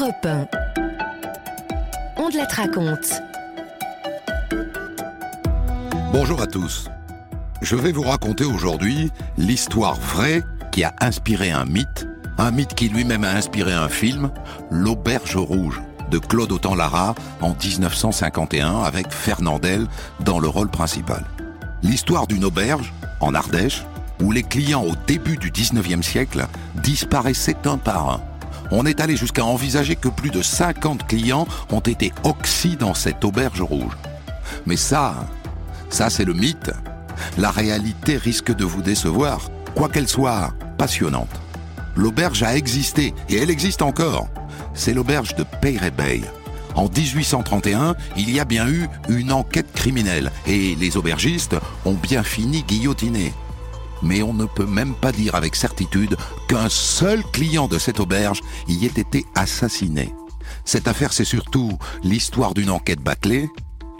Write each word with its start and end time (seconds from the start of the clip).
Europe 0.00 0.24
1. 0.24 0.46
On 2.16 2.30
de 2.30 2.36
la. 2.38 3.22
Bonjour 6.10 6.40
à 6.40 6.46
tous. 6.46 6.88
Je 7.60 7.76
vais 7.76 7.92
vous 7.92 8.02
raconter 8.02 8.44
aujourd'hui 8.44 9.10
l'histoire 9.36 9.96
vraie 9.96 10.42
qui 10.72 10.84
a 10.84 10.94
inspiré 11.00 11.50
un 11.50 11.66
mythe, 11.66 12.08
un 12.38 12.50
mythe 12.50 12.74
qui 12.74 12.88
lui-même 12.88 13.24
a 13.24 13.32
inspiré 13.32 13.74
un 13.74 13.90
film, 13.90 14.30
L'Auberge 14.70 15.36
Rouge 15.36 15.82
de 16.10 16.18
Claude 16.18 16.52
Autant-Lara 16.52 17.14
en 17.42 17.54
1951 17.54 18.80
avec 18.80 19.10
Fernandel 19.10 19.86
dans 20.20 20.38
le 20.38 20.48
rôle 20.48 20.70
principal. 20.70 21.24
L'histoire 21.82 22.26
d'une 22.26 22.46
auberge 22.46 22.94
en 23.20 23.34
Ardèche 23.34 23.84
où 24.22 24.32
les 24.32 24.44
clients 24.44 24.84
au 24.84 24.94
début 25.06 25.36
du 25.36 25.50
19e 25.50 26.02
siècle 26.02 26.46
disparaissaient 26.76 27.66
un 27.66 27.76
par 27.76 28.08
un. 28.08 28.29
On 28.72 28.86
est 28.86 29.00
allé 29.00 29.16
jusqu'à 29.16 29.44
envisager 29.44 29.96
que 29.96 30.08
plus 30.08 30.30
de 30.30 30.42
50 30.42 31.06
clients 31.06 31.46
ont 31.70 31.80
été 31.80 32.12
oxy 32.22 32.76
dans 32.76 32.94
cette 32.94 33.24
auberge 33.24 33.62
rouge. 33.62 33.96
Mais 34.66 34.76
ça, 34.76 35.26
ça 35.88 36.08
c'est 36.08 36.24
le 36.24 36.34
mythe. 36.34 36.70
La 37.36 37.50
réalité 37.50 38.16
risque 38.16 38.54
de 38.54 38.64
vous 38.64 38.82
décevoir, 38.82 39.50
quoiqu'elle 39.74 40.08
soit 40.08 40.52
passionnante. 40.78 41.40
L'auberge 41.96 42.42
a 42.42 42.56
existé, 42.56 43.12
et 43.28 43.36
elle 43.36 43.50
existe 43.50 43.82
encore. 43.82 44.28
C'est 44.72 44.94
l'auberge 44.94 45.34
de 45.34 45.44
Peyrebeil. 45.60 46.24
En 46.76 46.88
1831, 46.88 47.96
il 48.16 48.30
y 48.30 48.38
a 48.38 48.44
bien 48.44 48.68
eu 48.68 48.88
une 49.08 49.32
enquête 49.32 49.72
criminelle, 49.72 50.30
et 50.46 50.76
les 50.76 50.96
aubergistes 50.96 51.56
ont 51.84 51.94
bien 51.94 52.22
fini 52.22 52.62
guillotinés 52.62 53.34
mais 54.02 54.22
on 54.22 54.32
ne 54.32 54.46
peut 54.46 54.66
même 54.66 54.94
pas 54.94 55.12
dire 55.12 55.34
avec 55.34 55.56
certitude 55.56 56.16
qu'un 56.48 56.68
seul 56.68 57.22
client 57.32 57.68
de 57.68 57.78
cette 57.78 58.00
auberge 58.00 58.40
y 58.68 58.86
ait 58.86 59.00
été 59.00 59.24
assassiné. 59.34 60.14
Cette 60.64 60.88
affaire, 60.88 61.12
c'est 61.12 61.24
surtout 61.24 61.78
l'histoire 62.02 62.54
d'une 62.54 62.70
enquête 62.70 63.00
bâclée, 63.00 63.48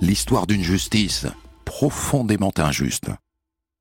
l'histoire 0.00 0.46
d'une 0.46 0.62
justice 0.62 1.26
profondément 1.64 2.52
injuste. 2.58 3.10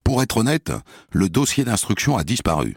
Pour 0.03 0.21
être 0.23 0.37
honnête, 0.37 0.71
le 1.11 1.29
dossier 1.29 1.63
d'instruction 1.63 2.17
a 2.17 2.23
disparu. 2.23 2.75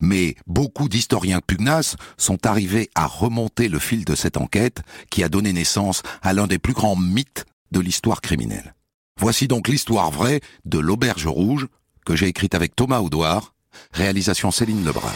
Mais 0.00 0.34
beaucoup 0.46 0.88
d'historiens 0.88 1.40
pugnaces 1.40 1.96
sont 2.16 2.46
arrivés 2.46 2.90
à 2.94 3.06
remonter 3.06 3.68
le 3.68 3.78
fil 3.78 4.04
de 4.04 4.14
cette 4.14 4.36
enquête 4.36 4.82
qui 5.10 5.22
a 5.22 5.28
donné 5.28 5.52
naissance 5.52 6.02
à 6.22 6.32
l'un 6.32 6.46
des 6.46 6.58
plus 6.58 6.72
grands 6.72 6.96
mythes 6.96 7.46
de 7.70 7.80
l'histoire 7.80 8.20
criminelle. 8.20 8.74
Voici 9.18 9.48
donc 9.48 9.68
l'histoire 9.68 10.10
vraie 10.10 10.40
de 10.64 10.78
l'Auberge 10.78 11.26
Rouge, 11.26 11.66
que 12.08 12.16
j'ai 12.16 12.28
écrite 12.28 12.54
avec 12.54 12.74
Thomas 12.74 13.00
Audouard, 13.00 13.52
réalisation 13.92 14.50
Céline 14.50 14.82
Lebras. 14.82 15.12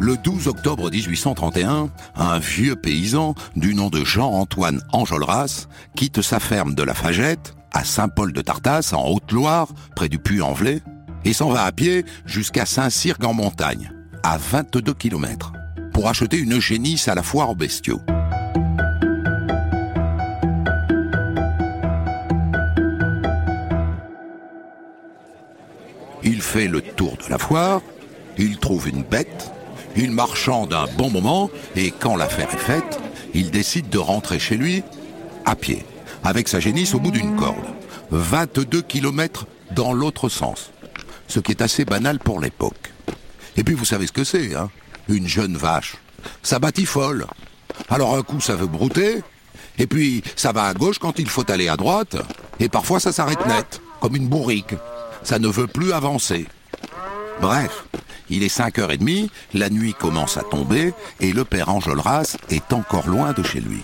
Le 0.00 0.16
12 0.16 0.48
octobre 0.48 0.90
1831, 0.90 1.90
un 2.16 2.38
vieux 2.38 2.74
paysan 2.74 3.34
du 3.54 3.74
nom 3.74 3.90
de 3.90 4.02
Jean-Antoine 4.02 4.80
Enjolras 4.92 5.66
quitte 5.94 6.22
sa 6.22 6.40
ferme 6.40 6.74
de 6.74 6.82
la 6.82 6.94
Fagette, 6.94 7.54
à 7.74 7.84
Saint-Paul 7.84 8.32
de 8.32 8.40
Tartas, 8.40 8.94
en 8.94 9.10
Haute-Loire, 9.10 9.68
près 9.94 10.08
du 10.08 10.18
Puy-en-Velay, 10.18 10.80
et 11.26 11.34
s'en 11.34 11.50
va 11.50 11.64
à 11.64 11.72
pied 11.72 12.06
jusqu'à 12.24 12.64
Saint-Cirque 12.64 13.24
en 13.24 13.34
montagne, 13.34 13.92
à 14.22 14.38
22 14.38 14.94
km, 14.94 15.52
pour 15.92 16.08
acheter 16.08 16.38
une 16.38 16.60
génisse 16.60 17.08
à 17.08 17.14
la 17.14 17.22
foire 17.22 17.50
aux 17.50 17.56
bestiaux. 17.56 18.00
Il 26.24 26.40
fait 26.40 26.68
le 26.68 26.80
tour 26.80 27.16
de 27.16 27.30
la 27.30 27.38
foire, 27.38 27.82
il 28.38 28.58
trouve 28.58 28.88
une 28.88 29.02
bête, 29.02 29.52
il 29.94 30.10
marchande 30.10 30.72
un 30.72 30.86
bon 30.96 31.10
moment, 31.10 31.50
et 31.76 31.90
quand 31.90 32.16
l'affaire 32.16 32.48
est 32.52 32.56
faite, 32.56 32.98
il 33.34 33.50
décide 33.50 33.90
de 33.90 33.98
rentrer 33.98 34.38
chez 34.38 34.56
lui 34.56 34.82
à 35.44 35.54
pied, 35.54 35.84
avec 36.22 36.48
sa 36.48 36.60
génisse 36.60 36.94
au 36.94 37.00
bout 37.00 37.10
d'une 37.10 37.36
corde. 37.36 37.66
22 38.10 38.82
km 38.82 39.46
dans 39.72 39.92
l'autre 39.92 40.28
sens, 40.28 40.70
ce 41.28 41.40
qui 41.40 41.52
est 41.52 41.62
assez 41.62 41.84
banal 41.84 42.18
pour 42.18 42.40
l'époque. 42.40 42.92
Et 43.56 43.64
puis 43.64 43.74
vous 43.74 43.84
savez 43.84 44.06
ce 44.06 44.12
que 44.12 44.24
c'est, 44.24 44.54
hein 44.54 44.70
Une 45.08 45.28
jeune 45.28 45.56
vache. 45.56 45.96
Ça 46.42 46.58
folle. 46.86 47.26
Alors 47.90 48.16
un 48.16 48.22
coup 48.22 48.40
ça 48.40 48.56
veut 48.56 48.66
brouter, 48.66 49.20
et 49.78 49.86
puis 49.86 50.22
ça 50.36 50.52
va 50.52 50.64
à 50.64 50.74
gauche 50.74 50.98
quand 50.98 51.18
il 51.18 51.28
faut 51.28 51.50
aller 51.50 51.68
à 51.68 51.76
droite, 51.76 52.16
et 52.60 52.68
parfois 52.68 52.98
ça 52.98 53.12
s'arrête 53.12 53.44
net, 53.46 53.82
comme 54.00 54.16
une 54.16 54.28
bourrique 54.28 54.74
ça 55.24 55.38
ne 55.38 55.48
veut 55.48 55.66
plus 55.66 55.92
avancer. 55.92 56.46
Bref, 57.40 57.84
il 58.30 58.42
est 58.42 58.56
5h30, 58.56 59.28
la 59.54 59.70
nuit 59.70 59.94
commence 59.94 60.36
à 60.36 60.42
tomber 60.42 60.94
et 61.20 61.32
le 61.32 61.44
père 61.44 61.68
Enjolras 61.68 62.36
est 62.50 62.72
encore 62.72 63.08
loin 63.08 63.32
de 63.32 63.42
chez 63.42 63.60
lui. 63.60 63.82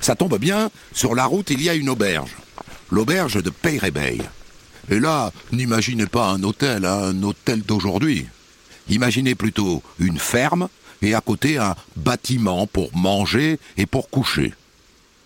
Ça 0.00 0.14
tombe 0.14 0.38
bien, 0.38 0.70
sur 0.92 1.14
la 1.14 1.26
route 1.26 1.50
il 1.50 1.62
y 1.62 1.68
a 1.68 1.74
une 1.74 1.88
auberge, 1.88 2.36
l'auberge 2.90 3.42
de 3.42 3.50
Peyrebeil. 3.50 4.22
Et 4.90 4.98
là, 4.98 5.32
n'imaginez 5.52 6.06
pas 6.06 6.28
un 6.30 6.42
hôtel, 6.42 6.84
un 6.84 7.22
hôtel 7.22 7.62
d'aujourd'hui. 7.62 8.26
Imaginez 8.88 9.34
plutôt 9.34 9.82
une 9.98 10.18
ferme 10.18 10.68
et 11.02 11.14
à 11.14 11.20
côté 11.20 11.58
un 11.58 11.76
bâtiment 11.96 12.66
pour 12.66 12.94
manger 12.96 13.58
et 13.76 13.86
pour 13.86 14.10
coucher. 14.10 14.54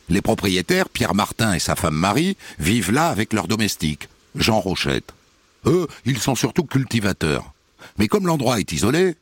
Les 0.09 0.21
propriétaires, 0.21 0.89
Pierre 0.89 1.15
Martin 1.15 1.55
et 1.55 1.59
sa 1.59 1.75
femme 1.75 1.97
Marie, 1.97 2.37
vivent 2.59 2.93
là 2.93 3.09
avec 3.09 3.33
leurs 3.33 3.49
domestiques, 3.49 4.09
Jean 4.35 4.61
Rochette. 4.61 5.16
Eux, 5.65 5.87
ils 6.05 6.19
sont 6.19 6.35
surtout 6.35 6.65
cultivateurs. 6.65 7.55
Mais 7.99 8.09
comme 8.09 8.27
l'endroit 8.27 8.61
est 8.61 8.73
isolé, 8.73 9.17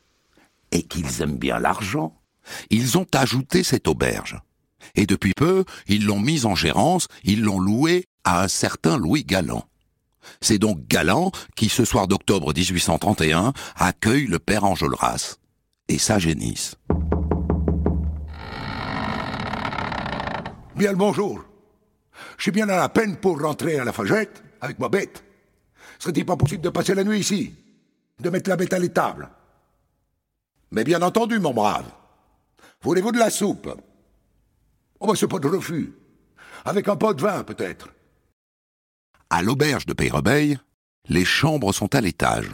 et 0.71 0.83
qu'ils 0.83 1.21
aiment 1.21 1.37
bien 1.37 1.59
l'argent, 1.59 2.15
ils 2.69 2.97
ont 2.97 3.07
ajouté 3.13 3.63
cette 3.63 3.87
auberge. 3.87 4.39
Et 4.95 5.05
depuis 5.05 5.33
peu, 5.33 5.65
ils 5.87 6.05
l'ont 6.05 6.19
mise 6.19 6.45
en 6.45 6.55
gérance, 6.55 7.07
ils 7.23 7.41
l'ont 7.41 7.59
louée 7.59 8.05
à 8.23 8.43
un 8.43 8.47
certain 8.47 8.97
Louis 8.97 9.23
Galland. 9.23 9.67
C'est 10.41 10.57
donc 10.57 10.87
Galland 10.87 11.31
qui, 11.55 11.69
ce 11.69 11.85
soir 11.85 12.07
d'octobre 12.07 12.53
1831, 12.53 13.53
accueille 13.75 14.27
le 14.27 14.39
père 14.39 14.63
Enjolras 14.63 15.37
et 15.87 15.97
sa 15.97 16.19
génisse. 16.19 16.75
Bien 20.75 20.91
le 20.91 20.97
bonjour. 20.97 21.43
Je 22.37 22.43
suis 22.43 22.51
bien 22.51 22.67
à 22.69 22.77
la 22.77 22.89
peine 22.89 23.15
pour 23.17 23.39
rentrer 23.41 23.79
à 23.79 23.85
la 23.85 23.93
fagette 23.93 24.43
avec 24.61 24.79
ma 24.79 24.89
bête. 24.89 25.24
Serait-il 26.05 26.23
pas 26.23 26.37
possible 26.37 26.61
de 26.61 26.69
passer 26.69 26.93
la 26.93 27.03
nuit 27.03 27.21
ici 27.21 27.51
De 28.19 28.29
mettre 28.29 28.47
la 28.47 28.55
bête 28.55 28.73
à 28.73 28.77
l'étable 28.77 29.27
Mais 30.69 30.83
bien 30.83 31.01
entendu, 31.01 31.39
mon 31.39 31.51
brave. 31.51 31.91
Voulez-vous 32.83 33.11
de 33.11 33.17
la 33.17 33.31
soupe? 33.31 33.67
Oh, 34.99 35.07
ben 35.07 35.15
c'est 35.15 35.27
pas 35.27 35.39
de 35.39 35.47
refus. 35.47 35.95
Avec 36.63 36.87
un 36.89 36.95
pot 36.95 37.15
de 37.15 37.23
vin, 37.23 37.43
peut-être. 37.43 37.89
À 39.31 39.41
l'auberge 39.41 39.87
de 39.87 39.93
Peyrebeil, 39.93 40.59
les 41.09 41.25
chambres 41.25 41.73
sont 41.73 41.95
à 41.95 42.01
l'étage. 42.01 42.51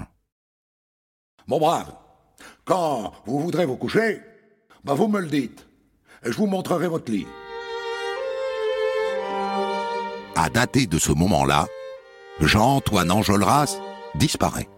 Mon 1.46 1.60
brave, 1.60 1.94
quand 2.64 3.12
vous 3.26 3.42
voudrez 3.42 3.66
vous 3.66 3.76
coucher, 3.76 4.22
ben 4.86 4.94
vous 4.94 5.10
me 5.10 5.20
le 5.20 5.28
dites, 5.28 5.68
et 6.24 6.32
je 6.32 6.38
vous 6.38 6.48
montrerai 6.48 6.88
votre 6.88 7.12
lit. 7.12 7.28
À 10.38 10.50
dater 10.50 10.88
de 10.88 10.98
ce 10.98 11.12
moment-là, 11.12 11.68
Jean-Antoine 12.40 13.12
Enjolras 13.12 13.78
disparaît. 14.16 14.70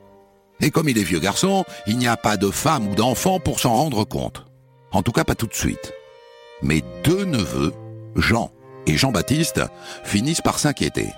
Et 0.62 0.72
comme 0.72 0.90
il 0.90 0.97
est 0.97 1.03
vieux 1.03 1.19
garçon, 1.19 1.66
il 1.88 1.97
n'y 1.97 2.08
a 2.08 2.18
pas 2.18 2.38
de 2.38 2.50
femme 2.50 2.88
ou 2.88 2.96
d'enfant 2.96 3.40
pour 3.40 3.59
s'en 3.59 3.75
rendre 3.75 4.06
compte. 4.06 4.46
En 4.91 5.02
tout 5.02 5.12
cas, 5.12 5.24
pas 5.24 5.36
tout 5.36 5.47
de 5.47 5.53
suite. 5.53 5.94
Mais 6.62 6.84
deux 7.03 7.25
neveux, 7.25 7.74
Jean 8.16 8.52
et 8.86 8.96
Jean-Baptiste, 8.96 9.62
finissent 10.03 10.42
par 10.42 10.59
s'inquiéter. 10.59 11.09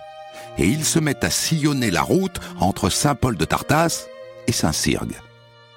Et 0.57 0.65
ils 0.65 0.85
se 0.85 0.99
mettent 0.99 1.23
à 1.23 1.29
sillonner 1.29 1.91
la 1.91 2.01
route 2.01 2.39
entre 2.59 2.89
Saint-Paul 2.89 3.35
de 3.35 3.45
Tartas 3.45 4.07
et 4.47 4.51
Saint-Cyrgue. 4.51 5.19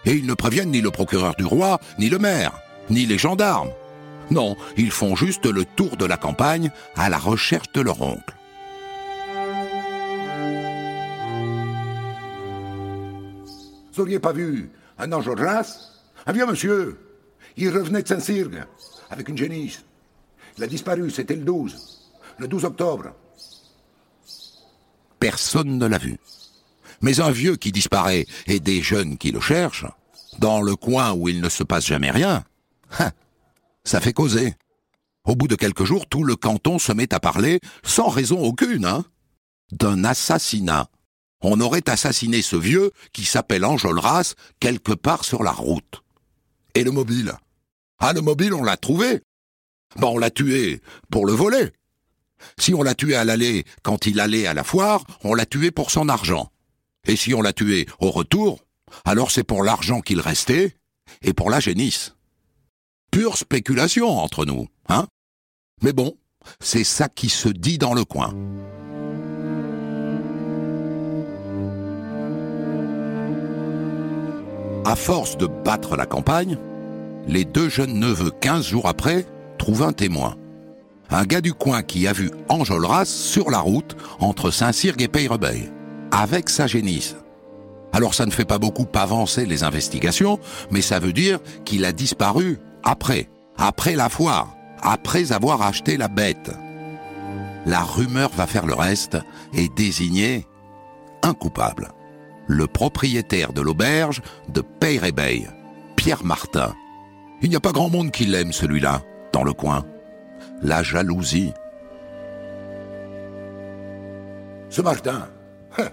Et 0.05 0.12
ils 0.12 0.27
ne 0.27 0.35
préviennent 0.35 0.71
ni 0.71 0.81
le 0.81 0.91
procureur 0.91 1.35
du 1.35 1.44
roi, 1.44 1.81
ni 1.99 2.09
le 2.09 2.19
maire, 2.19 2.53
ni 2.88 3.05
les 3.05 3.19
gendarmes. 3.19 3.73
Non, 4.31 4.56
ils 4.77 4.91
font 4.91 5.17
juste 5.17 5.47
le 5.47 5.65
tour 5.65 5.97
de 5.97 6.05
la 6.05 6.17
campagne 6.17 6.71
à 6.97 7.09
la 7.09 7.19
recherche 7.19 7.73
de 7.73 7.81
leur 7.81 8.00
oncle. 8.00 8.38
Vous 13.99 14.05
n'auriez 14.05 14.21
pas 14.21 14.33
vu 14.33 14.71
un 14.97 15.11
race 15.11 15.91
Un 16.25 16.31
vieux 16.31 16.47
monsieur. 16.47 17.00
Il 17.56 17.71
revenait 17.71 18.05
de 18.05 18.06
Saint-Cyrgue, 18.06 18.62
avec 19.11 19.29
une 19.29 19.37
génisse. 19.37 19.85
Il 20.56 20.62
a 20.62 20.69
disparu, 20.69 21.11
c'était 21.11 21.35
le 21.35 21.43
12. 21.43 21.77
Le 22.39 22.47
12 22.47 22.65
octobre. 22.67 23.12
Personne 25.19 25.79
ne 25.79 25.87
l'a 25.87 25.99
vu. 25.99 26.17
Mais 27.00 27.19
un 27.19 27.33
vieux 27.33 27.56
qui 27.56 27.73
disparaît 27.73 28.27
et 28.47 28.61
des 28.61 28.83
jeunes 28.83 29.19
qui 29.19 29.33
le 29.33 29.41
cherchent, 29.41 29.87
dans 30.39 30.62
le 30.62 30.77
coin 30.77 31.12
où 31.12 31.29
il 31.29 31.41
ne 31.41 31.49
se 31.49 31.65
passe 31.65 31.87
jamais 31.87 32.12
rien, 32.12 32.44
hein, 33.01 33.11
ça 33.83 34.01
fait 34.01 34.12
causer. 34.12 34.55
Au 35.25 35.35
bout 35.35 35.49
de 35.49 35.56
quelques 35.56 35.83
jours, 35.83 36.06
tout 36.06 36.23
le 36.23 36.37
canton 36.37 36.79
se 36.79 36.93
met 36.93 37.12
à 37.12 37.19
parler, 37.19 37.59
sans 37.83 38.11
raison 38.11 38.39
aucune, 38.44 38.85
hein, 38.85 39.05
d'un 39.73 40.05
assassinat 40.05 40.89
On 41.40 41.61
aurait 41.61 41.88
assassiné 41.88 42.43
ce 42.43 42.56
vieux 42.56 42.90
qui 43.12 43.25
s'appelle 43.25 43.64
Enjolras 43.64 44.35
quelque 44.61 44.93
part 44.93 45.25
sur 45.25 45.43
la 45.43 45.52
route. 45.52 46.02
Et 46.75 46.85
le 46.85 46.90
mobile? 46.90 47.32
Ah, 47.99 48.12
le 48.12 48.20
mobile, 48.20 48.55
on 48.55 48.62
l'a 48.62 48.76
trouvé. 48.76 49.20
Bon, 49.96 50.14
on 50.14 50.19
l'a 50.19 50.31
tué 50.31 50.82
pour 51.11 51.26
le 51.26 51.32
voler. 51.32 51.73
Si 52.58 52.75
on 52.75 52.82
l'a 52.82 52.94
tué 52.94 53.14
à 53.14 53.25
l'aller 53.25 53.64
quand 53.82 54.06
il 54.06 54.20
allait 54.20 54.46
à 54.46 54.55
la 54.55 54.64
foire, 54.64 55.05
on 55.25 55.35
l'a 55.35 55.46
tué 55.46 55.70
pour 55.70 55.90
son 55.90 56.08
argent. 56.08 56.52
Et 57.06 57.17
si 57.17 57.35
on 57.35 57.43
l'a 57.43 57.52
tué 57.52 57.87
au 58.00 58.11
retour, 58.11 58.64
alors 59.05 59.31
c'est 59.31 59.44
pour 59.44 59.62
l'argent 59.62 60.00
qu'il 60.00 60.20
restait 60.20 60.76
et 61.23 61.32
pour 61.32 61.50
la 61.50 61.61
génisse. 61.61 62.14
Pure 63.11 63.38
spéculation 63.38 64.08
entre 64.08 64.44
nous, 64.44 64.69
hein? 64.88 65.06
Mais 65.82 65.93
bon, 65.93 66.17
c'est 66.61 66.84
ça 66.84 67.08
qui 67.08 67.29
se 67.29 67.49
dit 67.49 67.79
dans 67.79 67.94
le 67.94 68.05
coin. 68.05 68.34
À 74.88 74.96
force 74.96 75.37
de 75.37 75.46
battre 75.46 75.96
la 75.96 76.06
campagne, 76.06 76.56
les 77.26 77.44
deux 77.44 77.69
jeunes 77.69 78.00
neveux, 78.00 78.31
quinze 78.31 78.64
jours 78.64 78.88
après, 78.88 79.26
trouvent 79.58 79.82
un 79.82 79.93
témoin. 79.93 80.35
Un 81.11 81.25
gars 81.25 81.43
du 81.43 81.52
coin 81.52 81.82
qui 81.82 82.06
a 82.06 82.14
vu 82.14 82.31
Enjolras 82.49 83.05
sur 83.05 83.50
la 83.50 83.58
route 83.58 83.99
entre 84.19 84.50
Saint-Cyrgue 84.50 85.02
et 85.02 85.08
Peyrebeil, 85.08 85.70
avec 86.11 86.49
sa 86.49 86.67
génisse. 86.67 87.17
Alors 87.93 88.14
ça 88.14 88.25
ne 88.25 88.31
fait 88.31 88.46
pas 88.46 88.58
beaucoup 88.58 88.87
avancer 88.94 89.44
les 89.44 89.62
investigations, 89.62 90.40
mais 90.70 90.81
ça 90.81 91.00
veut 91.00 91.12
dire 91.12 91.38
qu'il 91.67 91.84
a 91.84 91.93
disparu 91.93 92.58
après, 92.82 93.29
après 93.58 93.94
la 93.94 94.08
foire, 94.08 94.56
après 94.81 95.32
avoir 95.32 95.61
acheté 95.61 95.99
la 95.99 96.08
bête. 96.08 96.50
La 97.67 97.81
rumeur 97.81 98.31
va 98.34 98.46
faire 98.46 98.64
le 98.64 98.73
reste 98.73 99.19
et 99.52 99.69
désigner 99.69 100.46
un 101.23 101.34
coupable. 101.34 101.93
Le 102.49 102.67
propriétaire 102.67 103.53
de 103.53 103.61
l'auberge 103.61 104.23
de 104.49 104.62
Peyrebeil, 104.62 105.50
Pierre 105.97 106.25
Martin. 106.25 106.75
Il 107.43 107.50
n'y 107.50 107.56
a 107.56 107.61
pas 107.61 107.73
grand 107.73 107.91
monde 107.91 108.11
qui 108.11 108.25
l'aime 108.25 108.53
celui-là, 108.53 109.03
dans 109.35 109.45
le 109.45 109.53
coin. 109.53 109.85
La 110.62 110.83
jalousie. 110.83 111.53
Ce 114.71 114.81
Martin, 114.81 115.29
hein, 115.77 115.89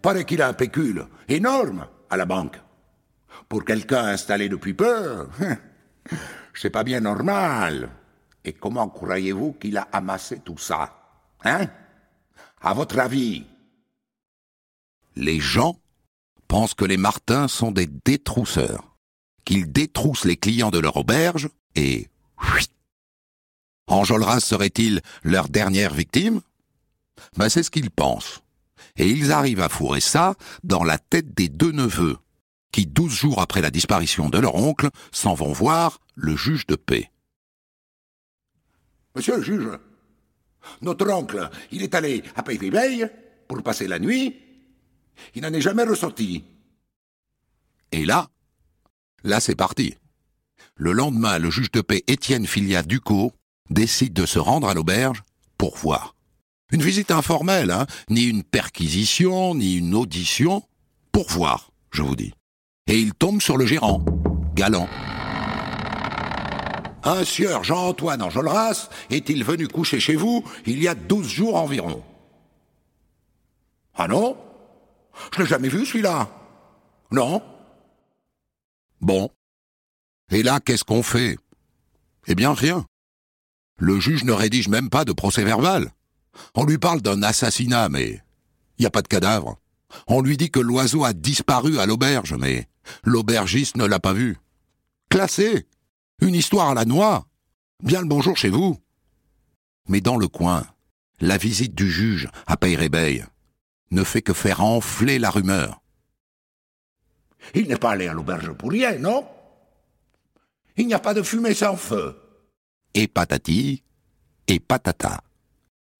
paraît 0.00 0.24
qu'il 0.24 0.40
a 0.40 0.48
un 0.48 0.54
pécule 0.54 1.06
énorme 1.28 1.86
à 2.08 2.16
la 2.16 2.24
banque. 2.24 2.58
Pour 3.50 3.66
quelqu'un 3.66 4.06
installé 4.06 4.48
depuis 4.48 4.72
peu, 4.72 5.26
hein, 5.42 5.58
c'est 6.54 6.70
pas 6.70 6.82
bien 6.82 7.00
normal. 7.00 7.90
Et 8.42 8.54
comment 8.54 8.88
croyez-vous 8.88 9.52
qu'il 9.52 9.76
a 9.76 9.86
amassé 9.92 10.38
tout 10.38 10.58
ça 10.58 10.94
Hein? 11.44 11.66
À 12.62 12.72
votre 12.72 12.98
avis 12.98 13.44
Les 15.18 15.40
gens 15.40 15.80
pensent 16.46 16.74
que 16.74 16.84
les 16.84 16.96
Martins 16.96 17.48
sont 17.48 17.72
des 17.72 17.88
détrousseurs, 17.88 18.96
qu'ils 19.44 19.70
détroussent 19.72 20.24
les 20.24 20.36
clients 20.36 20.70
de 20.70 20.78
leur 20.78 20.96
auberge 20.96 21.48
et... 21.74 22.08
Enjolras 23.88 24.38
serait-il 24.40 25.00
leur 25.24 25.48
dernière 25.48 25.92
victime? 25.92 26.40
Ben, 27.36 27.48
C'est 27.48 27.64
ce 27.64 27.70
qu'ils 27.70 27.90
pensent. 27.90 28.42
Et 28.96 29.08
ils 29.08 29.32
arrivent 29.32 29.60
à 29.60 29.68
fourrer 29.68 30.00
ça 30.00 30.34
dans 30.62 30.84
la 30.84 30.98
tête 30.98 31.34
des 31.34 31.48
deux 31.48 31.72
neveux, 31.72 32.18
qui, 32.70 32.86
douze 32.86 33.12
jours 33.12 33.40
après 33.40 33.60
la 33.60 33.70
disparition 33.70 34.28
de 34.28 34.38
leur 34.38 34.54
oncle, 34.54 34.88
s'en 35.10 35.34
vont 35.34 35.52
voir 35.52 35.98
le 36.14 36.36
juge 36.36 36.66
de 36.68 36.76
paix. 36.76 37.10
Monsieur 39.16 39.38
le 39.38 39.42
juge, 39.42 39.68
notre 40.80 41.10
oncle, 41.10 41.50
il 41.72 41.82
est 41.82 41.94
allé 41.96 42.22
à 42.36 42.44
Pays 42.44 43.04
pour 43.48 43.60
passer 43.64 43.88
la 43.88 43.98
nuit. 43.98 44.47
Il 45.34 45.42
n'en 45.42 45.52
est 45.52 45.60
jamais 45.60 45.84
ressorti. 45.84 46.44
Et 47.92 48.04
là, 48.04 48.28
là 49.24 49.40
c'est 49.40 49.54
parti. 49.56 49.96
Le 50.76 50.92
lendemain, 50.92 51.38
le 51.38 51.50
juge 51.50 51.72
de 51.72 51.80
paix 51.80 52.04
Étienne 52.06 52.46
Filia 52.46 52.82
Ducot 52.82 53.32
décide 53.70 54.12
de 54.12 54.26
se 54.26 54.38
rendre 54.38 54.68
à 54.68 54.74
l'auberge 54.74 55.22
pour 55.56 55.76
voir. 55.76 56.14
Une 56.70 56.82
visite 56.82 57.10
informelle, 57.10 57.70
hein, 57.70 57.86
ni 58.10 58.24
une 58.24 58.44
perquisition, 58.44 59.54
ni 59.54 59.76
une 59.76 59.94
audition, 59.94 60.62
pour 61.12 61.28
voir, 61.30 61.70
je 61.90 62.02
vous 62.02 62.14
dis. 62.14 62.32
Et 62.86 62.98
il 62.98 63.14
tombe 63.14 63.40
sur 63.40 63.56
le 63.56 63.66
gérant, 63.66 64.04
galant. 64.54 64.88
Un 67.04 67.24
sieur 67.24 67.64
Jean-Antoine 67.64 68.22
Enjolras 68.22 68.90
est-il 69.10 69.44
venu 69.44 69.66
coucher 69.66 69.98
chez 69.98 70.14
vous 70.14 70.44
il 70.66 70.82
y 70.82 70.88
a 70.88 70.94
douze 70.94 71.28
jours 71.28 71.56
environ 71.56 72.02
Ah 73.94 74.08
non? 74.08 74.36
Je 75.34 75.40
l'ai 75.40 75.46
jamais 75.46 75.68
vu 75.68 75.84
celui-là. 75.84 76.30
Non 77.10 77.42
Bon. 79.00 79.30
Et 80.30 80.42
là, 80.42 80.60
qu'est-ce 80.60 80.84
qu'on 80.84 81.02
fait? 81.02 81.38
Eh 82.26 82.34
bien, 82.34 82.52
rien. 82.52 82.84
Le 83.78 83.98
juge 84.00 84.24
ne 84.24 84.32
rédige 84.32 84.68
même 84.68 84.90
pas 84.90 85.04
de 85.04 85.12
procès 85.12 85.44
verbal. 85.44 85.92
On 86.54 86.64
lui 86.64 86.78
parle 86.78 87.00
d'un 87.00 87.22
assassinat, 87.22 87.88
mais 87.88 88.22
il 88.78 88.82
n'y 88.82 88.86
a 88.86 88.90
pas 88.90 89.02
de 89.02 89.08
cadavre. 89.08 89.58
On 90.06 90.20
lui 90.20 90.36
dit 90.36 90.50
que 90.50 90.60
l'oiseau 90.60 91.04
a 91.04 91.12
disparu 91.12 91.78
à 91.78 91.86
l'auberge, 91.86 92.34
mais 92.38 92.68
l'aubergiste 93.04 93.76
ne 93.76 93.86
l'a 93.86 94.00
pas 94.00 94.12
vu. 94.12 94.36
Classé 95.08 95.66
Une 96.20 96.34
histoire 96.34 96.70
à 96.70 96.74
la 96.74 96.84
noix 96.84 97.26
Bien 97.82 98.02
le 98.02 98.08
bonjour 98.08 98.36
chez 98.36 98.50
vous 98.50 98.76
Mais 99.88 100.00
dans 100.00 100.16
le 100.16 100.28
coin, 100.28 100.66
la 101.20 101.38
visite 101.38 101.74
du 101.74 101.90
juge 101.90 102.28
à 102.46 102.56
Peyrebeil 102.56 103.24
ne 103.90 104.04
fait 104.04 104.22
que 104.22 104.32
faire 104.32 104.62
enfler 104.62 105.18
la 105.18 105.30
rumeur. 105.30 105.80
Il 107.54 107.68
n'est 107.68 107.76
pas 107.76 107.92
allé 107.92 108.08
à 108.08 108.14
l'auberge 108.14 108.52
pour 108.52 108.70
rien, 108.70 108.98
non? 108.98 109.26
Il 110.76 110.86
n'y 110.86 110.94
a 110.94 110.98
pas 110.98 111.14
de 111.14 111.22
fumée 111.22 111.54
sans 111.54 111.76
feu 111.76 112.16
et 112.94 113.06
patati, 113.06 113.82
et 114.46 114.60
patata. 114.60 115.20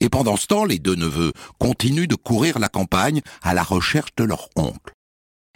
Et 0.00 0.08
pendant 0.08 0.36
ce 0.36 0.46
temps, 0.46 0.64
les 0.64 0.78
deux 0.78 0.94
neveux 0.94 1.32
continuent 1.58 2.08
de 2.08 2.14
courir 2.14 2.58
la 2.58 2.68
campagne 2.68 3.20
à 3.42 3.54
la 3.54 3.62
recherche 3.62 4.14
de 4.16 4.24
leur 4.24 4.48
oncle. 4.56 4.92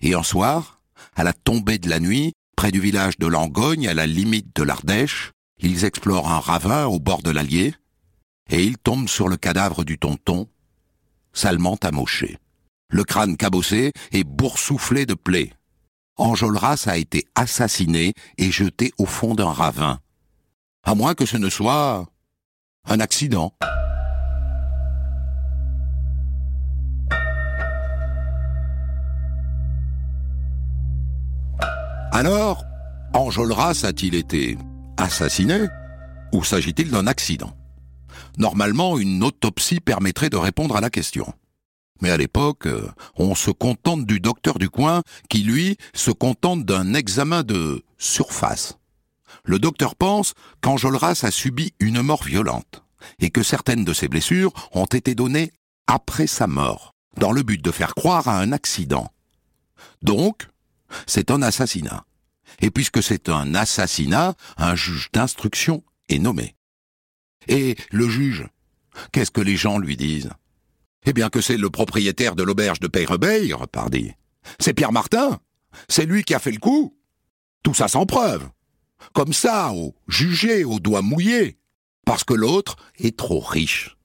Et 0.00 0.14
un 0.14 0.22
soir, 0.22 0.80
à 1.14 1.24
la 1.24 1.32
tombée 1.32 1.78
de 1.78 1.88
la 1.88 2.00
nuit, 2.00 2.32
près 2.56 2.72
du 2.72 2.80
village 2.80 3.18
de 3.18 3.26
Langogne, 3.26 3.88
à 3.88 3.94
la 3.94 4.06
limite 4.06 4.54
de 4.54 4.62
l'Ardèche, 4.62 5.32
ils 5.58 5.84
explorent 5.84 6.30
un 6.30 6.40
ravin 6.40 6.86
au 6.86 6.98
bord 6.98 7.22
de 7.22 7.30
l'Allier, 7.30 7.74
et 8.50 8.64
ils 8.64 8.78
tombent 8.78 9.08
sur 9.08 9.28
le 9.28 9.36
cadavre 9.36 9.84
du 9.84 9.98
tonton, 9.98 10.48
salement 11.32 11.76
amoché, 11.82 12.38
le 12.90 13.04
crâne 13.04 13.36
cabossé 13.36 13.92
et 14.12 14.24
boursouflé 14.24 15.06
de 15.06 15.14
plaies. 15.14 15.52
Enjolras 16.16 16.84
a 16.86 16.96
été 16.96 17.26
assassiné 17.34 18.12
et 18.38 18.50
jeté 18.50 18.92
au 18.98 19.06
fond 19.06 19.34
d'un 19.34 19.50
ravin, 19.50 19.98
à 20.84 20.94
moins 20.94 21.14
que 21.14 21.26
ce 21.26 21.36
ne 21.36 21.48
soit 21.48 22.06
un 22.86 23.00
accident. 23.00 23.54
Alors, 32.12 32.64
Enjolras 33.14 33.84
a-t-il 33.84 34.14
été 34.14 34.58
assassiné 34.98 35.66
ou 36.32 36.44
s'agit-il 36.44 36.90
d'un 36.90 37.06
accident? 37.06 37.56
Normalement, 38.38 38.98
une 38.98 39.22
autopsie 39.22 39.80
permettrait 39.80 40.30
de 40.30 40.36
répondre 40.36 40.76
à 40.76 40.80
la 40.80 40.90
question. 40.90 41.32
Mais 42.00 42.10
à 42.10 42.16
l'époque, 42.16 42.66
on 43.16 43.34
se 43.34 43.50
contente 43.50 44.06
du 44.06 44.18
docteur 44.18 44.58
du 44.58 44.68
coin 44.68 45.02
qui, 45.28 45.42
lui, 45.42 45.76
se 45.94 46.10
contente 46.10 46.64
d'un 46.64 46.94
examen 46.94 47.42
de 47.42 47.84
surface 47.98 48.78
le 49.44 49.58
docteur 49.58 49.96
pense 49.96 50.34
qu'Enjolras 50.60 51.20
a 51.22 51.30
subi 51.30 51.72
une 51.80 52.02
mort 52.02 52.24
violente 52.24 52.82
et 53.18 53.30
que 53.30 53.42
certaines 53.42 53.84
de 53.84 53.92
ses 53.92 54.08
blessures 54.08 54.52
ont 54.72 54.86
été 54.86 55.14
données 55.14 55.52
après 55.86 56.26
sa 56.26 56.46
mort, 56.46 56.94
dans 57.16 57.32
le 57.32 57.42
but 57.42 57.62
de 57.62 57.70
faire 57.70 57.94
croire 57.94 58.28
à 58.28 58.38
un 58.38 58.52
accident. 58.52 59.10
Donc, 60.02 60.48
c'est 61.06 61.30
un 61.30 61.42
assassinat. 61.42 62.04
Et 62.60 62.70
puisque 62.70 63.02
c'est 63.02 63.28
un 63.28 63.54
assassinat, 63.54 64.34
un 64.56 64.76
juge 64.76 65.10
d'instruction 65.12 65.82
est 66.08 66.18
nommé. 66.18 66.54
Et 67.48 67.76
le 67.90 68.08
juge, 68.08 68.46
qu'est-ce 69.12 69.30
que 69.30 69.40
les 69.40 69.56
gens 69.56 69.78
lui 69.78 69.96
disent? 69.96 70.30
Eh 71.04 71.12
bien 71.12 71.28
que 71.28 71.40
c'est 71.40 71.56
le 71.56 71.70
propriétaire 71.70 72.36
de 72.36 72.42
l'auberge 72.42 72.80
de 72.80 72.88
Peyrebeil, 72.88 73.52
repardit. 73.52 74.12
C'est 74.58 74.74
Pierre 74.74 74.92
Martin. 74.92 75.40
C'est 75.88 76.06
lui 76.06 76.22
qui 76.22 76.34
a 76.34 76.38
fait 76.38 76.52
le 76.52 76.58
coup. 76.58 76.96
Tout 77.62 77.74
ça 77.74 77.88
sans 77.88 78.06
preuve 78.06 78.48
comme 79.12 79.32
ça, 79.32 79.72
au 79.72 79.94
jugé, 80.08 80.64
au 80.64 80.78
doigt 80.78 81.02
mouillé, 81.02 81.58
parce 82.04 82.24
que 82.24 82.34
l'autre 82.34 82.76
est 82.98 83.16
trop 83.16 83.40
riche. 83.40 83.96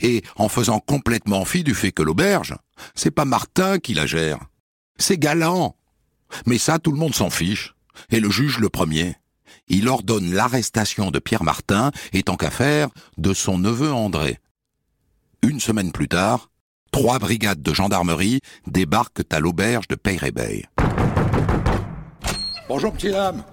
Et 0.00 0.22
en 0.36 0.48
faisant 0.48 0.80
complètement 0.80 1.44
fi 1.44 1.62
du 1.62 1.74
fait 1.74 1.92
que 1.92 2.02
l'auberge, 2.02 2.56
c'est 2.94 3.10
pas 3.10 3.24
Martin 3.24 3.78
qui 3.78 3.94
la 3.94 4.06
gère, 4.06 4.38
c'est 4.96 5.18
Galant. 5.18 5.76
Mais 6.46 6.58
ça, 6.58 6.78
tout 6.78 6.92
le 6.92 6.98
monde 6.98 7.14
s'en 7.14 7.30
fiche, 7.30 7.74
et 8.10 8.20
le 8.20 8.30
juge 8.30 8.58
le 8.58 8.68
premier. 8.68 9.16
Il 9.72 9.88
ordonne 9.88 10.34
l'arrestation 10.34 11.12
de 11.12 11.20
Pierre 11.20 11.44
Martin 11.44 11.92
et 12.12 12.24
tant 12.24 12.36
qu'à 12.36 12.50
faire, 12.50 12.88
de 13.18 13.32
son 13.32 13.56
neveu 13.56 13.92
André. 13.92 14.40
Une 15.42 15.60
semaine 15.60 15.92
plus 15.92 16.08
tard, 16.08 16.50
trois 16.90 17.20
brigades 17.20 17.62
de 17.62 17.72
gendarmerie 17.72 18.40
débarquent 18.66 19.22
à 19.30 19.38
l'auberge 19.38 19.86
de 19.86 19.94
Peyrebeil. 19.94 20.66
Bonjour, 22.68 22.92
petit 22.92 23.12
dame. 23.12 23.44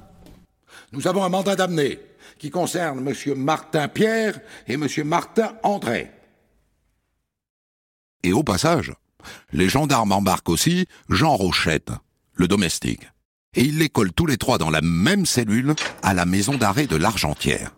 Nous 0.91 1.07
avons 1.07 1.23
un 1.23 1.29
mandat 1.29 1.55
d'amener 1.55 1.99
qui 2.39 2.49
concerne 2.49 3.07
M. 3.07 3.35
Martin 3.35 3.87
Pierre 3.87 4.39
et 4.67 4.73
M. 4.73 4.87
Martin 5.05 5.53
André. 5.61 6.09
Et 8.23 8.33
au 8.33 8.41
passage, 8.41 8.91
les 9.51 9.69
gendarmes 9.69 10.13
embarquent 10.13 10.49
aussi 10.49 10.87
Jean 11.09 11.35
Rochette, 11.35 11.91
le 12.33 12.47
domestique. 12.47 13.07
Et 13.57 13.63
ils 13.63 13.79
les 13.79 13.89
collent 13.89 14.13
tous 14.13 14.27
les 14.27 14.37
trois 14.37 14.59
dans 14.59 14.69
la 14.69 14.81
même 14.81 15.25
cellule 15.25 15.73
à 16.03 16.13
la 16.13 16.25
maison 16.25 16.53
d'arrêt 16.55 16.85
de 16.85 16.95
l'Argentière. 16.95 17.71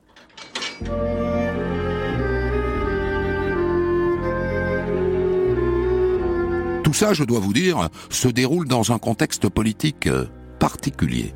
Tout 6.83 6.93
ça, 6.93 7.13
je 7.13 7.23
dois 7.23 7.39
vous 7.39 7.53
dire, 7.53 7.89
se 8.09 8.27
déroule 8.27 8.67
dans 8.67 8.91
un 8.91 8.99
contexte 8.99 9.47
politique 9.47 10.07
euh, 10.07 10.25
particulier. 10.59 11.33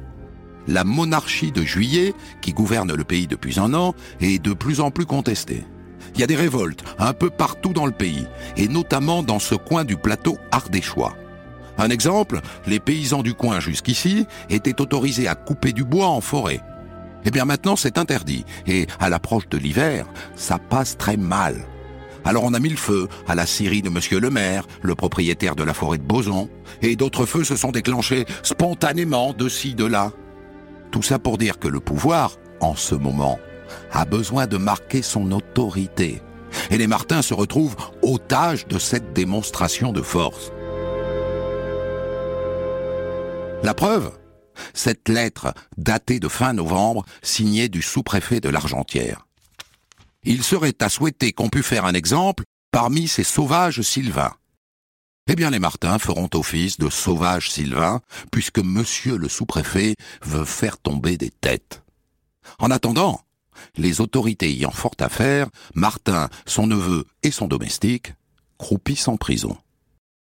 La 0.67 0.83
monarchie 0.83 1.51
de 1.51 1.63
juillet, 1.63 2.13
qui 2.41 2.51
gouverne 2.51 2.93
le 2.93 3.03
pays 3.03 3.27
depuis 3.27 3.59
un 3.59 3.73
an, 3.73 3.93
est 4.19 4.43
de 4.43 4.53
plus 4.53 4.81
en 4.81 4.91
plus 4.91 5.05
contestée. 5.05 5.63
Il 6.15 6.21
y 6.21 6.23
a 6.23 6.27
des 6.27 6.35
révoltes 6.35 6.83
un 6.99 7.13
peu 7.13 7.29
partout 7.29 7.71
dans 7.71 7.85
le 7.85 7.91
pays, 7.91 8.25
et 8.57 8.67
notamment 8.67 9.23
dans 9.23 9.39
ce 9.39 9.55
coin 9.55 9.85
du 9.85 9.95
plateau 9.95 10.37
ardéchois. 10.51 11.15
Un 11.77 11.89
exemple, 11.89 12.39
les 12.67 12.79
paysans 12.79 13.23
du 13.23 13.33
coin 13.33 13.59
jusqu'ici 13.59 14.27
étaient 14.49 14.81
autorisés 14.81 15.27
à 15.27 15.35
couper 15.35 15.73
du 15.73 15.83
bois 15.83 16.07
en 16.07 16.21
forêt. 16.21 16.61
Eh 17.25 17.31
bien 17.31 17.45
maintenant 17.45 17.75
c'est 17.75 17.97
interdit, 17.97 18.45
et 18.67 18.87
à 18.99 19.09
l'approche 19.09 19.47
de 19.49 19.57
l'hiver, 19.57 20.05
ça 20.35 20.59
passe 20.59 20.97
très 20.97 21.17
mal. 21.17 21.65
Alors 22.25 22.43
on 22.43 22.53
a 22.53 22.59
mis 22.59 22.69
le 22.69 22.77
feu 22.77 23.07
à 23.27 23.35
la 23.35 23.45
scierie 23.45 23.81
de 23.81 23.89
monsieur 23.89 24.19
le 24.19 24.29
maire, 24.29 24.65
le 24.81 24.95
propriétaire 24.95 25.55
de 25.55 25.63
la 25.63 25.73
forêt 25.73 25.97
de 25.97 26.03
Boson, 26.03 26.49
et 26.81 26.95
d'autres 26.95 27.25
feux 27.25 27.43
se 27.43 27.55
sont 27.55 27.71
déclenchés 27.71 28.25
spontanément 28.43 29.33
de 29.33 29.49
ci, 29.49 29.73
de 29.73 29.85
là. 29.85 30.11
Tout 30.91 31.01
ça 31.01 31.19
pour 31.19 31.37
dire 31.37 31.59
que 31.59 31.67
le 31.67 31.79
pouvoir, 31.79 32.37
en 32.59 32.75
ce 32.75 32.95
moment, 32.95 33.39
a 33.91 34.05
besoin 34.05 34.47
de 34.47 34.57
marquer 34.57 35.01
son 35.01 35.31
autorité. 35.31 36.21
Et 36.69 36.77
les 36.77 36.87
Martins 36.87 37.23
se 37.23 37.33
retrouvent 37.33 37.75
otages 38.03 38.67
de 38.67 38.77
cette 38.77 39.13
démonstration 39.13 39.91
de 39.91 40.01
force. 40.01 40.51
La 43.63 43.73
preuve 43.73 44.11
Cette 44.73 45.07
lettre 45.07 45.53
datée 45.77 46.19
de 46.19 46.27
fin 46.27 46.51
novembre, 46.51 47.05
signée 47.21 47.69
du 47.69 47.81
sous-préfet 47.81 48.41
de 48.41 48.49
l'Argentière. 48.49 49.25
Il 50.25 50.43
serait 50.43 50.75
à 50.81 50.89
souhaiter 50.89 51.31
qu'on 51.31 51.47
pût 51.47 51.63
faire 51.63 51.85
un 51.85 51.93
exemple 51.93 52.43
parmi 52.71 53.07
ces 53.07 53.23
sauvages 53.23 53.81
sylvains. 53.81 54.33
Eh 55.27 55.35
bien, 55.35 55.49
les 55.49 55.59
Martins 55.59 55.97
feront 55.97 56.29
office 56.33 56.77
de 56.77 56.89
sauvages 56.89 57.51
sylvains, 57.51 58.01
puisque 58.33 58.59
monsieur 58.59 59.17
le 59.17 59.29
sous-préfet 59.29 59.95
veut 60.23 60.43
faire 60.43 60.77
tomber 60.77 61.15
des 61.15 61.29
têtes. 61.29 61.83
En 62.59 62.69
attendant, 62.69 63.21
les 63.77 64.01
autorités 64.01 64.49
ayant 64.49 64.71
fort 64.71 64.95
à 64.99 65.07
faire, 65.07 65.47
Martin, 65.73 66.27
son 66.45 66.67
neveu 66.67 67.05
et 67.23 67.31
son 67.31 67.47
domestique 67.47 68.13
croupissent 68.57 69.07
en 69.07 69.15
prison. 69.15 69.57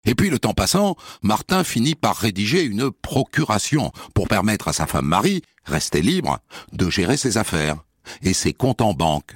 Et 0.05 0.15
puis, 0.15 0.29
le 0.29 0.39
temps 0.39 0.53
passant, 0.53 0.95
Martin 1.21 1.63
finit 1.63 1.95
par 1.95 2.15
rédiger 2.15 2.63
une 2.63 2.91
procuration 2.91 3.91
pour 4.13 4.27
permettre 4.27 4.67
à 4.67 4.73
sa 4.73 4.85
femme 4.85 5.07
Marie, 5.07 5.41
restée 5.63 6.01
libre, 6.01 6.39
de 6.73 6.89
gérer 6.89 7.17
ses 7.17 7.37
affaires 7.37 7.77
et 8.21 8.33
ses 8.33 8.53
comptes 8.53 8.81
en 8.81 8.93
banque. 8.93 9.35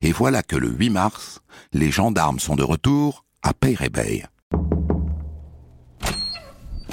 Et 0.00 0.12
voilà 0.12 0.42
que 0.42 0.56
le 0.56 0.70
8 0.70 0.90
mars, 0.90 1.40
les 1.72 1.90
gendarmes 1.90 2.38
sont 2.38 2.56
de 2.56 2.62
retour 2.62 3.24
à 3.42 3.52
Peyrebeil. 3.52 4.26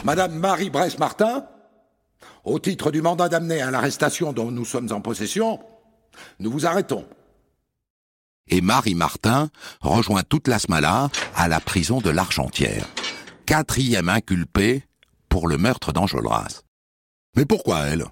Madame 0.03 0.36
Marie 0.38 0.69
Bresse-Martin, 0.69 1.45
au 2.43 2.60
titre 2.60 2.91
du 2.91 3.01
mandat 3.01 3.29
d'amener 3.29 3.62
à 3.62 3.72
l'arrestation 3.72 4.34
dont 4.34 4.51
nous 4.51 4.65
sommes 4.65 4.91
en 4.91 5.01
possession, 5.01 5.60
nous 6.39 6.51
vous 6.51 6.65
arrêtons. 6.65 7.05
Et 8.48 8.62
Marie 8.62 8.93
Martin 8.93 9.50
rejoint 9.81 10.22
toute 10.22 10.48
la 10.48 10.60
Smala 10.60 11.10
à 11.36 11.48
la 11.48 11.60
prison 11.60 12.01
de 12.01 12.12
l'Argentière. 12.12 12.86
Quatrième 13.46 14.10
inculpée 14.10 14.84
pour 15.30 15.48
le 15.48 15.58
meurtre 15.58 15.94
d'Enjolras. 15.94 16.64
Mais 17.38 17.46
pourquoi 17.46 17.82
elle? 17.82 18.06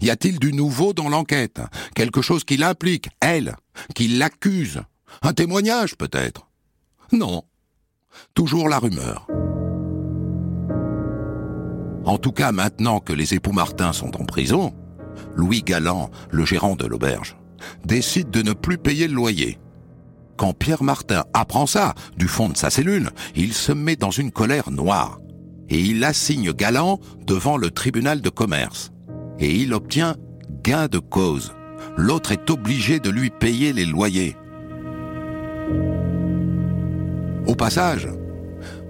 Y 0.00 0.08
a-t-il 0.08 0.38
du 0.38 0.54
nouveau 0.54 0.94
dans 0.94 1.10
l'enquête? 1.10 1.60
Quelque 1.94 2.22
chose 2.22 2.44
qui 2.44 2.56
l'implique, 2.56 3.10
elle, 3.20 3.56
qui 3.94 4.08
l'accuse? 4.08 4.80
Un 5.20 5.34
témoignage 5.34 5.96
peut-être? 5.96 6.48
Non. 7.12 7.42
Toujours 8.32 8.70
la 8.70 8.78
rumeur. 8.78 9.26
En 12.06 12.16
tout 12.16 12.32
cas, 12.32 12.50
maintenant 12.50 13.00
que 13.00 13.12
les 13.12 13.34
époux 13.34 13.52
Martin 13.52 13.92
sont 13.92 14.16
en 14.18 14.24
prison, 14.24 14.74
Louis 15.36 15.62
Galland, 15.62 16.10
le 16.30 16.46
gérant 16.46 16.74
de 16.74 16.86
l'auberge, 16.86 17.36
décide 17.84 18.30
de 18.30 18.40
ne 18.40 18.54
plus 18.54 18.78
payer 18.78 19.08
le 19.08 19.14
loyer. 19.14 19.58
Quand 20.40 20.54
Pierre 20.54 20.82
Martin 20.82 21.26
apprend 21.34 21.66
ça 21.66 21.94
du 22.16 22.26
fond 22.26 22.48
de 22.48 22.56
sa 22.56 22.70
cellule, 22.70 23.10
il 23.36 23.52
se 23.52 23.72
met 23.72 23.96
dans 23.96 24.10
une 24.10 24.30
colère 24.30 24.70
noire 24.70 25.20
et 25.68 25.78
il 25.78 26.02
assigne 26.02 26.52
Galland 26.52 26.98
devant 27.26 27.58
le 27.58 27.70
tribunal 27.70 28.22
de 28.22 28.30
commerce. 28.30 28.90
Et 29.38 29.54
il 29.54 29.74
obtient 29.74 30.16
gain 30.64 30.88
de 30.88 30.98
cause. 30.98 31.52
L'autre 31.98 32.32
est 32.32 32.48
obligé 32.48 33.00
de 33.00 33.10
lui 33.10 33.28
payer 33.28 33.74
les 33.74 33.84
loyers. 33.84 34.34
Au 37.46 37.54
passage, 37.54 38.08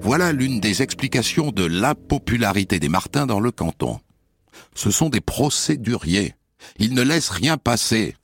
voilà 0.01 0.31
l'une 0.31 0.61
des 0.61 0.83
explications 0.83 1.51
de 1.51 1.65
l'impopularité 1.65 2.79
des 2.79 2.89
Martins 2.89 3.27
dans 3.27 3.41
le 3.41 3.51
canton. 3.51 3.99
Ce 4.77 4.93
sont 4.93 5.09
des 5.09 5.21
procéduriers. 5.21 6.37
Ils 6.79 6.95
ne 6.95 7.03
laissent 7.03 7.31
rien 7.31 7.57
passer. 7.57 8.15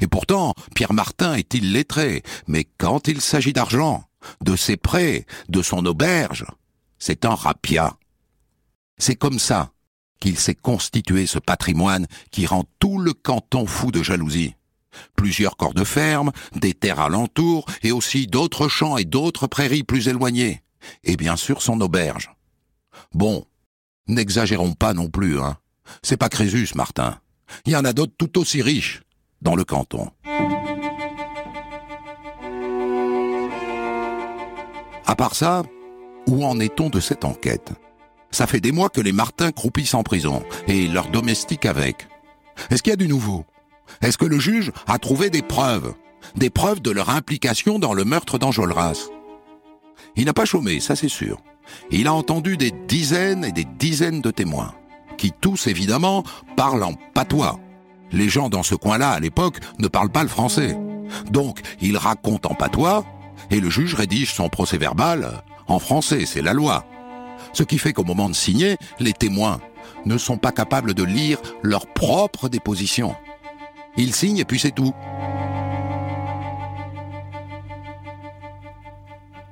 Et 0.00 0.06
pourtant, 0.06 0.54
Pierre 0.74 0.92
Martin 0.92 1.34
est 1.34 1.54
illettré, 1.54 2.22
mais 2.46 2.64
quand 2.64 3.08
il 3.08 3.20
s'agit 3.20 3.52
d'argent, 3.52 4.04
de 4.42 4.56
ses 4.56 4.76
prêts, 4.76 5.26
de 5.48 5.62
son 5.62 5.84
auberge, 5.86 6.46
c'est 6.98 7.24
un 7.24 7.34
rapia. 7.34 7.96
C'est 8.98 9.16
comme 9.16 9.38
ça 9.38 9.72
qu'il 10.20 10.38
s'est 10.38 10.54
constitué 10.54 11.26
ce 11.26 11.38
patrimoine 11.38 12.06
qui 12.30 12.46
rend 12.46 12.64
tout 12.78 12.98
le 12.98 13.12
canton 13.12 13.66
fou 13.66 13.90
de 13.90 14.02
jalousie. 14.02 14.54
Plusieurs 15.16 15.56
corps 15.56 15.74
de 15.74 15.84
ferme, 15.84 16.32
des 16.54 16.74
terres 16.74 17.00
alentours, 17.00 17.66
et 17.82 17.92
aussi 17.92 18.26
d'autres 18.26 18.68
champs 18.68 18.96
et 18.96 19.04
d'autres 19.04 19.46
prairies 19.46 19.84
plus 19.84 20.08
éloignées. 20.08 20.62
Et 21.04 21.16
bien 21.16 21.36
sûr 21.36 21.62
son 21.62 21.80
auberge. 21.80 22.34
Bon, 23.12 23.44
n'exagérons 24.08 24.72
pas 24.72 24.94
non 24.94 25.08
plus, 25.08 25.40
hein. 25.40 25.58
C'est 26.02 26.16
pas 26.16 26.28
Crésus, 26.28 26.68
Martin. 26.74 27.20
Il 27.64 27.72
y 27.72 27.76
en 27.76 27.84
a 27.84 27.92
d'autres 27.92 28.14
tout 28.18 28.38
aussi 28.38 28.60
riches 28.60 29.02
dans 29.42 29.54
le 29.54 29.64
canton. 29.64 30.08
À 35.06 35.14
part 35.16 35.34
ça, 35.34 35.62
où 36.26 36.44
en 36.44 36.60
est-on 36.60 36.90
de 36.90 37.00
cette 37.00 37.24
enquête? 37.24 37.72
Ça 38.30 38.46
fait 38.46 38.60
des 38.60 38.72
mois 38.72 38.90
que 38.90 39.00
les 39.00 39.12
Martins 39.12 39.52
croupissent 39.52 39.94
en 39.94 40.02
prison, 40.02 40.42
et 40.66 40.86
leurs 40.86 41.08
domestiques 41.08 41.64
avec. 41.64 42.06
Est-ce 42.70 42.82
qu'il 42.82 42.90
y 42.90 42.94
a 42.94 42.96
du 42.96 43.08
nouveau? 43.08 43.44
Est-ce 44.02 44.18
que 44.18 44.26
le 44.26 44.38
juge 44.38 44.70
a 44.86 44.98
trouvé 44.98 45.30
des 45.30 45.42
preuves? 45.42 45.94
Des 46.36 46.50
preuves 46.50 46.80
de 46.80 46.90
leur 46.90 47.08
implication 47.10 47.78
dans 47.78 47.94
le 47.94 48.04
meurtre 48.04 48.38
d'Enjolras? 48.38 49.08
Il 50.16 50.26
n'a 50.26 50.34
pas 50.34 50.44
chômé, 50.44 50.80
ça 50.80 50.94
c'est 50.94 51.08
sûr. 51.08 51.40
Il 51.90 52.06
a 52.06 52.12
entendu 52.12 52.56
des 52.56 52.70
dizaines 52.70 53.44
et 53.44 53.52
des 53.52 53.64
dizaines 53.64 54.20
de 54.20 54.30
témoins, 54.30 54.74
qui 55.16 55.32
tous 55.32 55.66
évidemment 55.66 56.22
parlent 56.56 56.82
en 56.82 56.94
patois. 57.14 57.58
Les 58.12 58.28
gens 58.28 58.48
dans 58.48 58.62
ce 58.62 58.74
coin-là, 58.74 59.10
à 59.10 59.20
l'époque, 59.20 59.58
ne 59.78 59.88
parlent 59.88 60.10
pas 60.10 60.22
le 60.22 60.28
français. 60.28 60.76
Donc, 61.30 61.60
ils 61.80 61.96
racontent 61.96 62.50
en 62.50 62.54
patois, 62.54 63.04
et 63.50 63.60
le 63.60 63.70
juge 63.70 63.94
rédige 63.94 64.34
son 64.34 64.48
procès 64.48 64.78
verbal 64.78 65.42
en 65.68 65.78
français, 65.78 66.24
c'est 66.26 66.42
la 66.42 66.54
loi. 66.54 66.84
Ce 67.52 67.62
qui 67.62 67.78
fait 67.78 67.92
qu'au 67.92 68.04
moment 68.04 68.28
de 68.28 68.34
signer, 68.34 68.76
les 68.98 69.12
témoins 69.12 69.60
ne 70.06 70.16
sont 70.16 70.38
pas 70.38 70.52
capables 70.52 70.94
de 70.94 71.02
lire 71.04 71.38
leur 71.62 71.86
propre 71.86 72.48
déposition. 72.48 73.14
Ils 73.96 74.14
signent 74.14 74.38
et 74.38 74.44
puis 74.44 74.58
c'est 74.58 74.74
tout. 74.74 74.94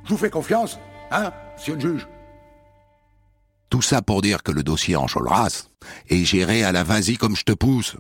Je 0.05 0.11
vous 0.11 0.17
fais 0.17 0.31
confiance, 0.31 0.79
hein, 1.11 1.33
monsieur 1.57 1.75
le 1.75 1.81
juge 1.81 2.09
Tout 3.71 3.83
ça 3.83 4.03
pour 4.03 4.23
dire 4.23 4.43
que 4.43 4.53
le 4.53 4.63
dossier 4.63 4.95
en 4.95 5.07
Cholras 5.07 5.69
est 6.09 6.25
géré 6.25 6.63
à 6.63 6.71
la 6.71 6.85
vas-y 6.85 7.17
comme 7.17 7.37
je 7.37 7.43
te 7.45 7.53
pousse. 7.53 7.97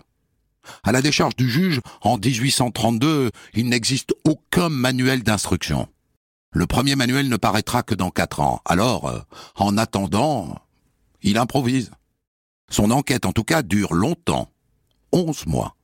À 0.82 0.92
la 0.92 1.02
décharge 1.02 1.36
du 1.36 1.48
juge, 1.48 1.80
en 2.02 2.18
1832, 2.18 3.30
il 3.54 3.68
n'existe 3.68 4.14
aucun 4.24 4.68
manuel 4.68 5.22
d'instruction. 5.22 5.88
Le 6.52 6.66
premier 6.66 6.96
manuel 6.96 7.28
ne 7.28 7.36
paraîtra 7.36 7.82
que 7.82 7.94
dans 7.94 8.10
quatre 8.10 8.40
ans. 8.40 8.60
Alors, 8.64 9.08
euh, 9.08 9.20
en 9.56 9.76
attendant, 9.76 10.58
il 11.22 11.38
improvise. 11.38 11.90
Son 12.70 12.90
enquête, 12.90 13.26
en 13.26 13.32
tout 13.32 13.44
cas, 13.44 13.62
dure 13.62 13.94
longtemps. 13.94 14.50
Onze 15.12 15.46
mois. 15.46 15.76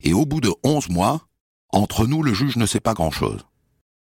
Et 0.00 0.14
au 0.14 0.24
bout 0.24 0.40
de 0.40 0.52
onze 0.62 0.88
mois, 0.88 1.26
entre 1.70 2.06
nous, 2.06 2.22
le 2.22 2.32
juge 2.32 2.56
ne 2.56 2.66
sait 2.66 2.80
pas 2.80 2.94
grand-chose. 2.94 3.44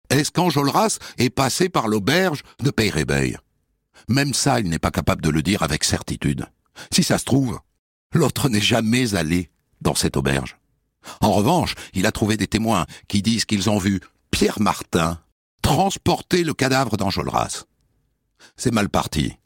Est-ce 0.09 0.31
qu'Enjolras 0.31 0.99
est 1.17 1.29
passé 1.29 1.69
par 1.69 1.87
l'auberge 1.87 2.43
de 2.59 2.69
Peyrébeil 2.69 3.37
Même 4.09 4.33
ça, 4.33 4.59
il 4.59 4.69
n'est 4.69 4.79
pas 4.79 4.91
capable 4.91 5.21
de 5.21 5.29
le 5.29 5.41
dire 5.41 5.63
avec 5.63 5.83
certitude. 5.83 6.45
Si 6.91 7.03
ça 7.03 7.17
se 7.17 7.25
trouve, 7.25 7.59
l'autre 8.13 8.49
n'est 8.49 8.61
jamais 8.61 9.15
allé 9.15 9.49
dans 9.81 9.95
cette 9.95 10.17
auberge. 10.17 10.57
En 11.21 11.31
revanche, 11.31 11.75
il 11.93 12.05
a 12.05 12.11
trouvé 12.11 12.37
des 12.37 12.47
témoins 12.47 12.85
qui 13.07 13.21
disent 13.21 13.45
qu'ils 13.45 13.69
ont 13.69 13.79
vu 13.79 13.99
Pierre 14.29 14.61
Martin 14.61 15.19
transporter 15.61 16.43
le 16.43 16.53
cadavre 16.53 16.97
d'Enjolras. 16.97 17.65
C'est 18.55 18.73
mal 18.73 18.89
parti. 18.89 19.37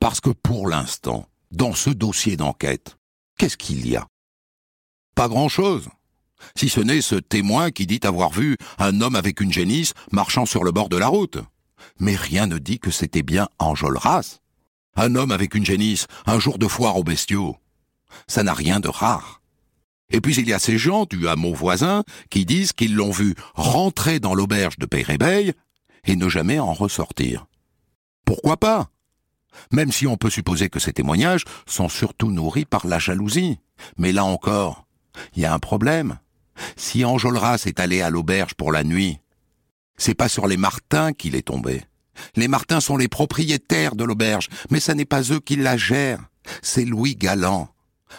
Parce 0.00 0.20
que 0.20 0.30
pour 0.30 0.68
l'instant, 0.68 1.28
dans 1.50 1.74
ce 1.74 1.90
dossier 1.90 2.36
d'enquête, 2.36 2.96
qu'est-ce 3.38 3.56
qu'il 3.56 3.86
y 3.88 3.96
a? 3.96 4.06
Pas 5.14 5.28
grand-chose. 5.28 5.88
Si 6.56 6.68
ce 6.68 6.80
n'est 6.80 7.00
ce 7.00 7.14
témoin 7.14 7.70
qui 7.70 7.86
dit 7.86 8.00
avoir 8.02 8.30
vu 8.30 8.56
un 8.78 9.00
homme 9.00 9.16
avec 9.16 9.40
une 9.40 9.52
génisse 9.52 9.94
marchant 10.12 10.46
sur 10.46 10.64
le 10.64 10.72
bord 10.72 10.88
de 10.88 10.96
la 10.96 11.06
route. 11.06 11.38
Mais 11.98 12.16
rien 12.16 12.46
ne 12.46 12.58
dit 12.58 12.78
que 12.78 12.90
c'était 12.90 13.22
bien 13.22 13.48
Enjolras. 13.58 14.40
Un 14.96 15.14
homme 15.14 15.32
avec 15.32 15.54
une 15.54 15.64
génisse, 15.64 16.06
un 16.26 16.38
jour 16.38 16.58
de 16.58 16.68
foire 16.68 16.96
aux 16.96 17.04
bestiaux. 17.04 17.56
Ça 18.28 18.42
n'a 18.42 18.54
rien 18.54 18.80
de 18.80 18.88
rare. 18.88 19.40
Et 20.10 20.20
puis 20.20 20.36
il 20.36 20.48
y 20.48 20.52
a 20.52 20.58
ces 20.58 20.78
gens 20.78 21.06
du 21.06 21.28
hameau 21.28 21.54
voisin 21.54 22.04
qui 22.30 22.44
disent 22.44 22.72
qu'ils 22.72 22.94
l'ont 22.94 23.10
vu 23.10 23.34
rentrer 23.54 24.20
dans 24.20 24.34
l'auberge 24.34 24.78
de 24.78 24.86
Peyrébeil 24.86 25.54
et 26.04 26.16
ne 26.16 26.28
jamais 26.28 26.58
en 26.58 26.72
ressortir. 26.72 27.46
Pourquoi 28.24 28.56
pas? 28.56 28.90
Même 29.72 29.92
si 29.92 30.06
on 30.06 30.16
peut 30.16 30.30
supposer 30.30 30.68
que 30.68 30.80
ces 30.80 30.92
témoignages 30.92 31.44
sont 31.66 31.88
surtout 31.88 32.30
nourris 32.30 32.64
par 32.64 32.86
la 32.86 32.98
jalousie. 32.98 33.58
Mais 33.96 34.12
là 34.12 34.24
encore, 34.24 34.86
il 35.34 35.42
y 35.42 35.46
a 35.46 35.54
un 35.54 35.58
problème. 35.58 36.18
Si 36.76 37.04
Enjolras 37.04 37.64
est 37.66 37.80
allé 37.80 38.00
à 38.00 38.10
l'auberge 38.10 38.54
pour 38.54 38.72
la 38.72 38.84
nuit, 38.84 39.18
c'est 39.96 40.14
pas 40.14 40.28
sur 40.28 40.46
les 40.46 40.56
Martins 40.56 41.12
qu'il 41.12 41.34
est 41.34 41.42
tombé. 41.48 41.82
Les 42.36 42.48
Martins 42.48 42.80
sont 42.80 42.96
les 42.96 43.08
propriétaires 43.08 43.96
de 43.96 44.04
l'auberge, 44.04 44.48
mais 44.70 44.80
ce 44.80 44.92
n'est 44.92 45.04
pas 45.04 45.22
eux 45.32 45.40
qui 45.40 45.56
la 45.56 45.76
gèrent. 45.76 46.24
C'est 46.62 46.84
Louis 46.84 47.16
Galland. 47.16 47.68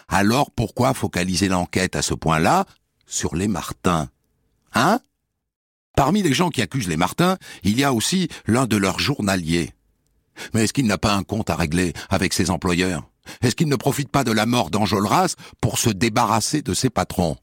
Alors 0.07 0.51
pourquoi 0.51 0.93
focaliser 0.93 1.47
l'enquête 1.47 1.95
à 1.95 2.01
ce 2.01 2.13
point-là 2.13 2.65
sur 3.05 3.35
les 3.35 3.47
Martins? 3.47 4.09
Hein? 4.73 4.99
Parmi 5.95 6.21
les 6.21 6.33
gens 6.33 6.49
qui 6.49 6.61
accusent 6.61 6.89
les 6.89 6.97
Martins, 6.97 7.37
il 7.63 7.79
y 7.79 7.83
a 7.83 7.93
aussi 7.93 8.27
l'un 8.45 8.65
de 8.65 8.77
leurs 8.77 8.99
journaliers. 8.99 9.73
Mais 10.53 10.65
est-ce 10.65 10.73
qu'il 10.73 10.87
n'a 10.87 10.97
pas 10.97 11.13
un 11.13 11.23
compte 11.23 11.49
à 11.49 11.55
régler 11.55 11.93
avec 12.09 12.33
ses 12.33 12.49
employeurs? 12.49 13.07
Est-ce 13.41 13.55
qu'il 13.55 13.69
ne 13.69 13.75
profite 13.75 14.09
pas 14.09 14.23
de 14.23 14.31
la 14.31 14.45
mort 14.45 14.69
d'Enjolras 14.69 15.35
pour 15.61 15.79
se 15.79 15.89
débarrasser 15.89 16.61
de 16.61 16.73
ses 16.73 16.89
patrons? 16.89 17.37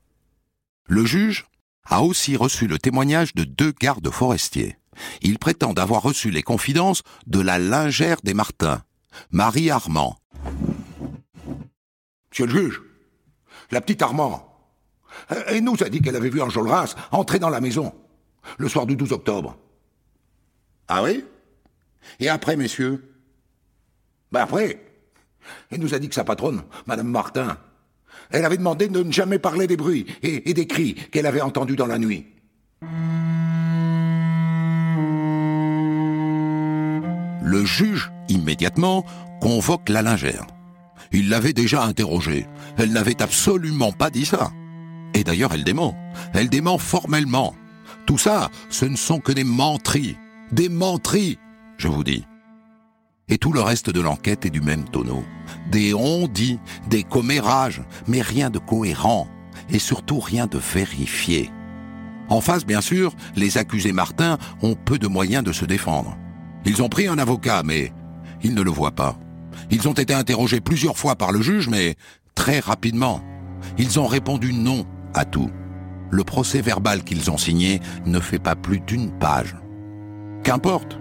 Le 0.86 1.04
juge 1.06 1.46
a 1.86 2.02
aussi 2.02 2.36
reçu 2.36 2.66
le 2.66 2.78
témoignage 2.78 3.34
de 3.34 3.44
deux 3.44 3.72
gardes 3.72 4.10
forestiers. 4.10 4.76
Ils 5.22 5.38
prétendent 5.38 5.78
avoir 5.78 6.02
reçu 6.02 6.30
les 6.30 6.42
confidences 6.42 7.02
de 7.26 7.40
la 7.40 7.58
lingère 7.58 8.18
des 8.22 8.34
Martins, 8.34 8.82
Marie 9.30 9.70
Armand. 9.70 10.18
Monsieur 12.32 12.46
le 12.46 12.52
juge, 12.52 12.82
la 13.70 13.82
petite 13.82 14.00
Armand, 14.00 14.58
elle 15.48 15.62
nous 15.62 15.76
a 15.82 15.90
dit 15.90 16.00
qu'elle 16.00 16.16
avait 16.16 16.30
vu 16.30 16.40
Enjolras 16.40 16.94
entrer 17.10 17.38
dans 17.38 17.50
la 17.50 17.60
maison, 17.60 17.92
le 18.56 18.70
soir 18.70 18.86
du 18.86 18.96
12 18.96 19.12
octobre. 19.12 19.54
Ah 20.88 21.02
oui? 21.02 21.26
Et 22.20 22.30
après, 22.30 22.56
messieurs? 22.56 23.04
Ben 24.32 24.40
après, 24.40 24.82
elle 25.70 25.80
nous 25.80 25.92
a 25.92 25.98
dit 25.98 26.08
que 26.08 26.14
sa 26.14 26.24
patronne, 26.24 26.62
Madame 26.86 27.08
Martin, 27.08 27.58
elle 28.30 28.46
avait 28.46 28.56
demandé 28.56 28.88
de 28.88 29.02
ne 29.02 29.12
jamais 29.12 29.38
parler 29.38 29.66
des 29.66 29.76
bruits 29.76 30.06
et, 30.22 30.48
et 30.48 30.54
des 30.54 30.66
cris 30.66 30.94
qu'elle 30.94 31.26
avait 31.26 31.42
entendus 31.42 31.76
dans 31.76 31.86
la 31.86 31.98
nuit. 31.98 32.26
Le 37.42 37.64
juge, 37.66 38.10
immédiatement, 38.30 39.04
convoque 39.42 39.90
la 39.90 40.00
lingère. 40.00 40.46
Il 41.10 41.28
l'avait 41.28 41.52
déjà 41.52 41.84
interrogée. 41.84 42.46
Elle 42.76 42.92
n'avait 42.92 43.22
absolument 43.22 43.92
pas 43.92 44.10
dit 44.10 44.26
ça. 44.26 44.52
Et 45.14 45.24
d'ailleurs, 45.24 45.52
elle 45.52 45.64
dément. 45.64 45.96
Elle 46.32 46.48
dément 46.48 46.78
formellement. 46.78 47.54
Tout 48.06 48.18
ça, 48.18 48.50
ce 48.70 48.84
ne 48.84 48.96
sont 48.96 49.20
que 49.20 49.32
des 49.32 49.44
menteries. 49.44 50.16
Des 50.52 50.68
menteries, 50.68 51.38
je 51.78 51.88
vous 51.88 52.04
dis. 52.04 52.24
Et 53.28 53.38
tout 53.38 53.52
le 53.52 53.60
reste 53.60 53.90
de 53.90 54.00
l'enquête 54.00 54.44
est 54.44 54.50
du 54.50 54.60
même 54.60 54.84
tonneau. 54.84 55.24
Des 55.70 55.94
on-dit, 55.94 56.58
des 56.88 57.02
commérages, 57.02 57.82
mais 58.06 58.20
rien 58.20 58.50
de 58.50 58.58
cohérent. 58.58 59.28
Et 59.70 59.78
surtout 59.78 60.20
rien 60.20 60.46
de 60.46 60.58
vérifié. 60.58 61.50
En 62.28 62.40
face, 62.40 62.64
bien 62.64 62.80
sûr, 62.80 63.14
les 63.36 63.58
accusés 63.58 63.92
Martin 63.92 64.38
ont 64.62 64.74
peu 64.74 64.98
de 64.98 65.06
moyens 65.06 65.44
de 65.44 65.52
se 65.52 65.64
défendre. 65.64 66.16
Ils 66.64 66.82
ont 66.82 66.88
pris 66.88 67.06
un 67.06 67.18
avocat, 67.18 67.62
mais 67.64 67.92
ils 68.42 68.54
ne 68.54 68.62
le 68.62 68.70
voient 68.70 68.92
pas. 68.92 69.18
Ils 69.70 69.88
ont 69.88 69.92
été 69.92 70.14
interrogés 70.14 70.60
plusieurs 70.60 70.98
fois 70.98 71.16
par 71.16 71.32
le 71.32 71.42
juge, 71.42 71.68
mais 71.68 71.96
très 72.34 72.60
rapidement. 72.60 73.22
Ils 73.78 73.98
ont 74.00 74.06
répondu 74.06 74.52
non 74.52 74.84
à 75.14 75.24
tout. 75.24 75.50
Le 76.10 76.24
procès 76.24 76.60
verbal 76.60 77.04
qu'ils 77.04 77.30
ont 77.30 77.38
signé 77.38 77.80
ne 78.04 78.20
fait 78.20 78.38
pas 78.38 78.54
plus 78.54 78.80
d'une 78.80 79.10
page. 79.18 79.56
Qu'importe, 80.44 80.98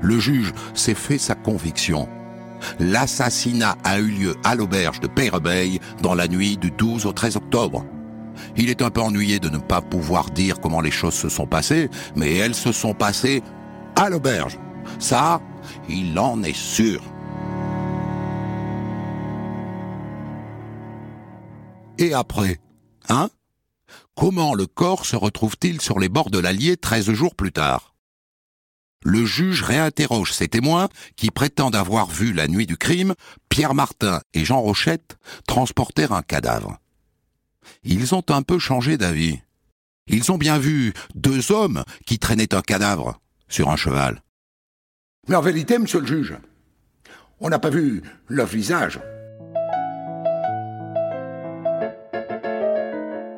le 0.00 0.18
juge 0.18 0.52
s'est 0.74 0.94
fait 0.94 1.18
sa 1.18 1.34
conviction. 1.34 2.08
L'assassinat 2.78 3.76
a 3.82 3.98
eu 3.98 4.06
lieu 4.06 4.36
à 4.44 4.54
l'auberge 4.54 5.00
de 5.00 5.08
Peyrebeil 5.08 5.80
dans 6.00 6.14
la 6.14 6.28
nuit 6.28 6.56
du 6.56 6.70
12 6.70 7.06
au 7.06 7.12
13 7.12 7.36
octobre. 7.36 7.84
Il 8.56 8.70
est 8.70 8.82
un 8.82 8.90
peu 8.90 9.00
ennuyé 9.00 9.40
de 9.40 9.48
ne 9.48 9.58
pas 9.58 9.80
pouvoir 9.80 10.30
dire 10.30 10.60
comment 10.60 10.80
les 10.80 10.90
choses 10.90 11.14
se 11.14 11.28
sont 11.28 11.46
passées, 11.46 11.90
mais 12.16 12.34
elles 12.34 12.54
se 12.54 12.72
sont 12.72 12.94
passées 12.94 13.42
à 13.96 14.08
l'auberge. 14.10 14.58
Ça, 14.98 15.40
il 15.88 16.18
en 16.18 16.42
est 16.42 16.56
sûr. 16.56 17.02
Et 22.02 22.14
après 22.14 22.58
Hein? 23.08 23.30
Comment 24.16 24.54
le 24.54 24.66
corps 24.66 25.06
se 25.06 25.14
retrouve-t-il 25.14 25.80
sur 25.80 26.00
les 26.00 26.08
bords 26.08 26.30
de 26.30 26.40
l'Allier 26.40 26.76
13 26.76 27.12
jours 27.12 27.36
plus 27.36 27.52
tard? 27.52 27.94
Le 29.04 29.24
juge 29.24 29.62
réinterroge 29.62 30.32
ses 30.32 30.48
témoins 30.48 30.88
qui 31.14 31.30
prétendent 31.30 31.76
avoir 31.76 32.10
vu 32.10 32.32
la 32.32 32.48
nuit 32.48 32.66
du 32.66 32.76
crime 32.76 33.14
Pierre 33.48 33.74
Martin 33.74 34.20
et 34.34 34.44
Jean 34.44 34.60
Rochette 34.60 35.16
transporter 35.46 36.08
un 36.10 36.22
cadavre. 36.22 36.80
Ils 37.84 38.16
ont 38.16 38.24
un 38.30 38.42
peu 38.42 38.58
changé 38.58 38.98
d'avis. 38.98 39.38
Ils 40.08 40.32
ont 40.32 40.38
bien 40.38 40.58
vu 40.58 40.94
deux 41.14 41.52
hommes 41.52 41.84
qui 42.04 42.18
traînaient 42.18 42.52
un 42.52 42.62
cadavre 42.62 43.20
sur 43.46 43.70
un 43.70 43.76
cheval. 43.76 44.24
Mais 45.28 45.36
en 45.36 45.40
vérité, 45.40 45.78
monsieur 45.78 46.00
le 46.00 46.06
juge, 46.06 46.36
on 47.38 47.48
n'a 47.48 47.60
pas 47.60 47.70
vu 47.70 48.02
leur 48.26 48.48
visage. 48.48 48.98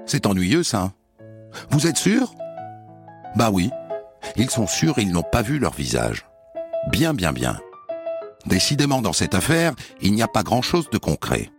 C'est 0.07 0.27
ennuyeux, 0.27 0.63
ça. 0.63 0.93
Vous 1.71 1.87
êtes 1.87 1.97
sûr? 1.97 2.35
Bah 3.37 3.51
oui. 3.53 3.71
Ils 4.37 4.51
sont 4.51 4.67
sûrs 4.67 4.99
ils 4.99 5.13
n'ont 5.13 5.23
pas 5.23 5.43
vu 5.43 5.59
leur 5.59 5.75
visage. 5.75 6.27
Bien, 6.91 7.15
bien, 7.15 7.33
bien. 7.33 7.59
Décidément, 8.47 9.01
dans 9.01 9.13
cette 9.13 9.35
affaire, 9.35 9.75
il 10.01 10.13
n'y 10.13 10.23
a 10.23 10.29
pas 10.29 10.43
grand-chose 10.43 10.91
de 10.91 10.99
concret. 10.99 11.51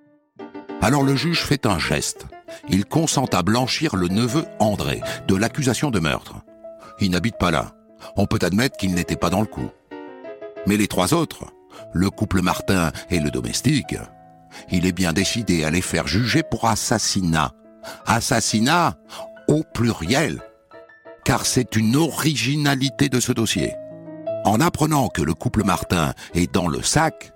Alors 0.82 1.04
le 1.04 1.16
juge 1.16 1.42
fait 1.42 1.66
un 1.66 1.80
geste. 1.80 2.26
Il 2.70 2.86
consent 2.86 3.26
à 3.34 3.42
blanchir 3.42 3.96
le 3.96 4.08
neveu 4.08 4.46
André 4.60 5.02
de 5.28 5.36
l'accusation 5.36 5.90
de 5.90 6.00
meurtre. 6.00 6.36
Il 7.00 7.12
n'habite 7.12 7.38
pas 7.38 7.52
là. 7.52 7.72
On 8.16 8.28
peut 8.28 8.40
admettre 8.44 8.78
qu'il 8.78 8.94
n'était 8.94 9.16
pas 9.16 9.32
dans 9.32 9.42
le 9.42 9.48
coup. 9.48 9.70
Mais 10.68 10.78
les 10.78 10.88
trois 10.88 11.14
autres, 11.14 11.46
le 11.92 12.10
couple 12.10 12.42
Martin 12.42 12.92
et 13.10 13.20
le 13.20 13.32
domestique, 13.32 13.96
il 14.70 14.86
est 14.86 14.92
bien 14.92 15.12
décidé 15.12 15.64
à 15.64 15.72
les 15.72 15.82
faire 15.82 16.08
juger 16.08 16.44
pour 16.44 16.68
assassinat 16.68 17.52
assassinat 18.06 18.98
au 19.48 19.64
pluriel, 19.74 20.42
car 21.24 21.46
c'est 21.46 21.76
une 21.76 21.96
originalité 21.96 23.10
de 23.10 23.20
ce 23.20 23.32
dossier. 23.32 23.74
En 24.46 24.62
apprenant 24.62 25.08
que 25.10 25.22
le 25.22 25.34
couple 25.34 25.64
Martin 25.64 26.14
est 26.34 26.52
dans 26.54 26.68
le 26.68 26.84
sac, 26.84 27.32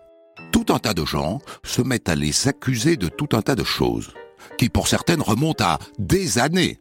tout 0.51 0.65
un 0.69 0.79
tas 0.79 0.93
de 0.93 1.05
gens 1.05 1.39
se 1.63 1.81
mettent 1.81 2.09
à 2.09 2.15
les 2.15 2.47
accuser 2.47 2.97
de 2.97 3.07
tout 3.07 3.29
un 3.33 3.41
tas 3.41 3.55
de 3.55 3.63
choses, 3.63 4.13
qui 4.57 4.69
pour 4.69 4.88
certaines 4.88 5.21
remontent 5.21 5.63
à 5.63 5.79
des 5.97 6.39
années, 6.39 6.79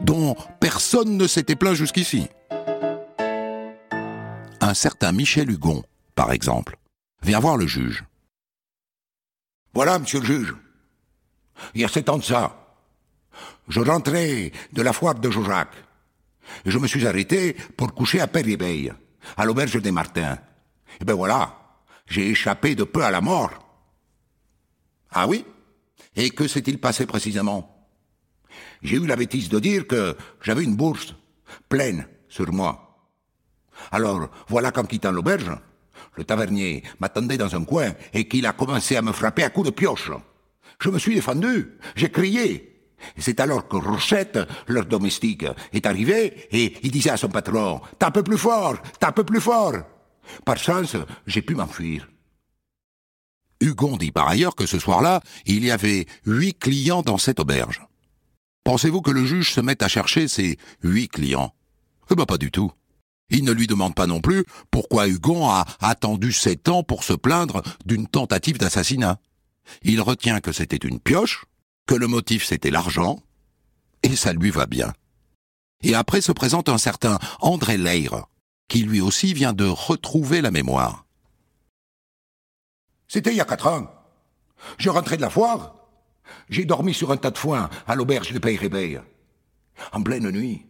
dont 0.00 0.36
personne 0.60 1.16
ne 1.16 1.26
s'était 1.26 1.56
plaint 1.56 1.74
jusqu'ici. 1.74 2.28
Un 4.60 4.74
certain 4.74 5.12
Michel 5.12 5.50
Hugon, 5.50 5.82
par 6.14 6.32
exemple, 6.32 6.76
vient 7.22 7.40
voir 7.40 7.56
le 7.56 7.66
juge. 7.66 8.04
Voilà, 9.74 9.98
monsieur 9.98 10.20
le 10.20 10.26
juge. 10.26 10.54
Il 11.74 11.80
y 11.80 11.84
a 11.84 11.88
sept 11.88 12.08
ans 12.08 12.18
de 12.18 12.24
ça, 12.24 12.61
je 13.72 13.80
rentrais 13.80 14.52
de 14.70 14.82
la 14.82 14.92
foire 14.92 15.14
de 15.14 15.30
Jojac. 15.30 15.68
Je 16.66 16.78
me 16.78 16.86
suis 16.86 17.06
arrêté 17.06 17.54
pour 17.74 17.94
coucher 17.94 18.20
à 18.20 18.26
Péribey, 18.26 18.92
à 19.34 19.46
l'auberge 19.46 19.80
des 19.80 19.90
Martins. 19.90 20.38
Et 21.00 21.04
ben 21.06 21.14
voilà, 21.14 21.58
j'ai 22.06 22.28
échappé 22.28 22.74
de 22.74 22.84
peu 22.84 23.02
à 23.02 23.10
la 23.10 23.22
mort. 23.22 23.52
Ah 25.10 25.26
oui? 25.26 25.46
Et 26.14 26.28
que 26.30 26.46
s'est-il 26.46 26.78
passé 26.78 27.06
précisément? 27.06 27.88
J'ai 28.82 28.96
eu 28.96 29.06
la 29.06 29.16
bêtise 29.16 29.48
de 29.48 29.58
dire 29.58 29.86
que 29.86 30.18
j'avais 30.42 30.64
une 30.64 30.76
bourse 30.76 31.14
pleine, 31.70 32.06
sur 32.28 32.52
moi. 32.52 33.08
Alors, 33.90 34.28
voilà 34.48 34.70
qu'en 34.70 34.84
quittant 34.84 35.12
l'auberge, 35.12 35.50
le 36.16 36.24
tavernier 36.24 36.82
m'attendait 37.00 37.38
dans 37.38 37.56
un 37.56 37.64
coin 37.64 37.94
et 38.12 38.28
qu'il 38.28 38.44
a 38.44 38.52
commencé 38.52 38.96
à 38.96 39.02
me 39.02 39.12
frapper 39.12 39.44
à 39.44 39.50
coups 39.50 39.68
de 39.68 39.74
pioche. 39.74 40.10
Je 40.78 40.90
me 40.90 40.98
suis 40.98 41.14
défendu, 41.14 41.78
j'ai 41.94 42.10
crié. 42.10 42.71
C'est 43.18 43.40
alors 43.40 43.68
que 43.68 43.76
Rochette, 43.76 44.38
leur 44.66 44.86
domestique, 44.86 45.46
est 45.72 45.86
arrivé 45.86 46.48
et 46.52 46.76
il 46.82 46.90
disait 46.90 47.10
à 47.10 47.16
son 47.16 47.28
patron 47.28 47.80
Tape 47.98 48.20
plus 48.20 48.38
fort, 48.38 48.76
tape 48.98 49.22
plus 49.22 49.40
fort. 49.40 49.74
Par 50.44 50.56
chance, 50.56 50.96
j'ai 51.26 51.42
pu 51.42 51.54
m'enfuir. 51.54 52.08
Hugon 53.60 53.96
dit 53.96 54.10
par 54.10 54.28
ailleurs 54.28 54.56
que 54.56 54.66
ce 54.66 54.78
soir-là, 54.78 55.20
il 55.46 55.64
y 55.64 55.70
avait 55.70 56.06
huit 56.26 56.58
clients 56.58 57.02
dans 57.02 57.18
cette 57.18 57.38
auberge. 57.38 57.82
Pensez-vous 58.64 59.02
que 59.02 59.10
le 59.10 59.24
juge 59.24 59.52
se 59.52 59.60
mette 59.60 59.82
à 59.82 59.88
chercher 59.88 60.28
ces 60.28 60.58
huit 60.82 61.08
clients? 61.08 61.54
Eh 62.10 62.14
ben 62.14 62.26
pas 62.26 62.38
du 62.38 62.50
tout. 62.50 62.72
Il 63.30 63.44
ne 63.44 63.52
lui 63.52 63.66
demande 63.66 63.94
pas 63.94 64.06
non 64.06 64.20
plus 64.20 64.44
pourquoi 64.70 65.08
Hugon 65.08 65.48
a 65.48 65.64
attendu 65.80 66.32
sept 66.32 66.68
ans 66.68 66.82
pour 66.82 67.02
se 67.02 67.14
plaindre 67.14 67.62
d'une 67.86 68.06
tentative 68.06 68.58
d'assassinat. 68.58 69.18
Il 69.82 70.00
retient 70.00 70.40
que 70.40 70.52
c'était 70.52 70.76
une 70.76 71.00
pioche, 71.00 71.44
que 71.86 71.94
le 71.94 72.06
motif 72.06 72.44
c'était 72.44 72.70
l'argent, 72.70 73.22
et 74.02 74.16
ça 74.16 74.32
lui 74.32 74.50
va 74.50 74.66
bien. 74.66 74.92
Et 75.82 75.94
après 75.94 76.20
se 76.20 76.32
présente 76.32 76.68
un 76.68 76.78
certain 76.78 77.18
André 77.40 77.76
Leyre, 77.76 78.26
qui 78.68 78.82
lui 78.82 79.00
aussi 79.00 79.34
vient 79.34 79.52
de 79.52 79.66
retrouver 79.66 80.40
la 80.40 80.50
mémoire. 80.50 81.04
C'était 83.08 83.30
il 83.30 83.36
y 83.36 83.40
a 83.40 83.44
quatre 83.44 83.66
ans. 83.66 83.90
Je 84.78 84.88
rentrais 84.90 85.16
de 85.16 85.22
la 85.22 85.30
foire. 85.30 85.74
J'ai 86.48 86.64
dormi 86.64 86.94
sur 86.94 87.10
un 87.10 87.16
tas 87.16 87.30
de 87.30 87.38
foin 87.38 87.68
à 87.86 87.94
l'auberge 87.94 88.32
de 88.32 88.38
Pays-Réveil. 88.38 89.00
En 89.92 90.02
pleine 90.02 90.30
nuit, 90.30 90.66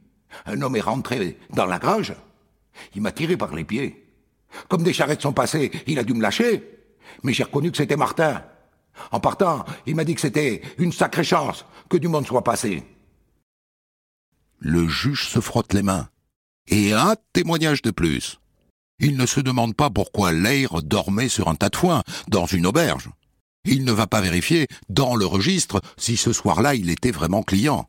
un 0.47 0.61
homme 0.63 0.77
est 0.77 0.81
rentré 0.81 1.39
dans 1.51 1.67
la 1.67 1.79
grage. 1.79 2.15
Il 2.95 3.03
m'a 3.03 3.13
tiré 3.13 3.37
par 3.37 3.55
les 3.55 3.65
pieds. 3.65 4.09
Comme 4.69 4.83
des 4.83 4.93
charrettes 4.93 5.23
sont 5.23 5.33
passées, 5.33 5.71
il 5.87 5.99
a 5.99 6.05
dû 6.05 6.15
me 6.15 6.23
lâcher. 6.23 6.69
Mais 7.23 7.33
j'ai 7.33 7.45
reconnu 7.45 7.71
que 7.71 7.77
c'était 7.77 7.97
Martin. 7.97 8.43
En 9.11 9.21
partant, 9.21 9.65
il 9.87 9.95
m'a 9.95 10.05
dit 10.05 10.15
que 10.15 10.21
c'était 10.21 10.63
une 10.79 10.93
sacrée 10.93 11.25
chance 11.25 11.65
que 11.89 11.97
du 11.97 12.09
monde 12.09 12.27
soit 12.27 12.45
passé. 12.45 12.85
Le 14.59 14.89
juge 14.89 15.29
se 15.29 15.41
frotte 15.41 15.73
les 15.73 15.83
mains. 15.83 16.09
Et 16.69 16.93
un 16.93 17.17
témoignage 17.33 17.83
de 17.83 17.91
plus. 17.91 18.39
Il 19.01 19.17
ne 19.17 19.27
se 19.27 19.41
demande 19.41 19.75
pas 19.75 19.91
pourquoi 19.91 20.33
Leire 20.33 20.83
dormait 20.83 21.29
sur 21.29 21.49
un 21.49 21.57
tas 21.57 21.69
de 21.69 21.77
foin, 21.77 22.03
dans 22.29 22.47
une 22.47 22.67
auberge. 22.67 23.11
Il 23.65 23.85
ne 23.85 23.93
va 23.93 24.07
pas 24.07 24.21
vérifier, 24.21 24.69
dans 24.89 25.17
le 25.17 25.27
registre, 25.27 25.81
si 25.97 26.17
ce 26.17 26.33
soir-là 26.33 26.75
il 26.75 26.91
était 26.91 27.11
vraiment 27.11 27.43
client. 27.43 27.89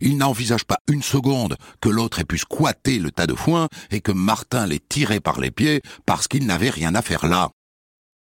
Il 0.00 0.16
n'envisage 0.18 0.64
pas 0.64 0.78
une 0.90 1.02
seconde 1.02 1.56
que 1.80 1.88
l'autre 1.88 2.18
ait 2.18 2.24
pu 2.24 2.38
squatter 2.38 2.98
le 2.98 3.10
tas 3.10 3.26
de 3.26 3.34
foin 3.34 3.68
et 3.90 4.00
que 4.00 4.12
Martin 4.12 4.66
l'ait 4.66 4.82
tiré 4.86 5.20
par 5.20 5.40
les 5.40 5.50
pieds 5.50 5.82
parce 6.04 6.28
qu'il 6.28 6.46
n'avait 6.46 6.70
rien 6.70 6.94
à 6.94 7.02
faire 7.02 7.26
là. 7.26 7.50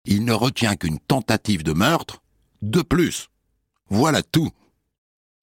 Il 0.04 0.24
ne 0.24 0.32
retient 0.32 0.76
qu'une 0.76 0.98
tentative 0.98 1.62
de 1.62 1.72
meurtre, 1.72 2.21
de 2.62 2.82
plus. 2.82 3.28
Voilà 3.88 4.22
tout. 4.22 4.50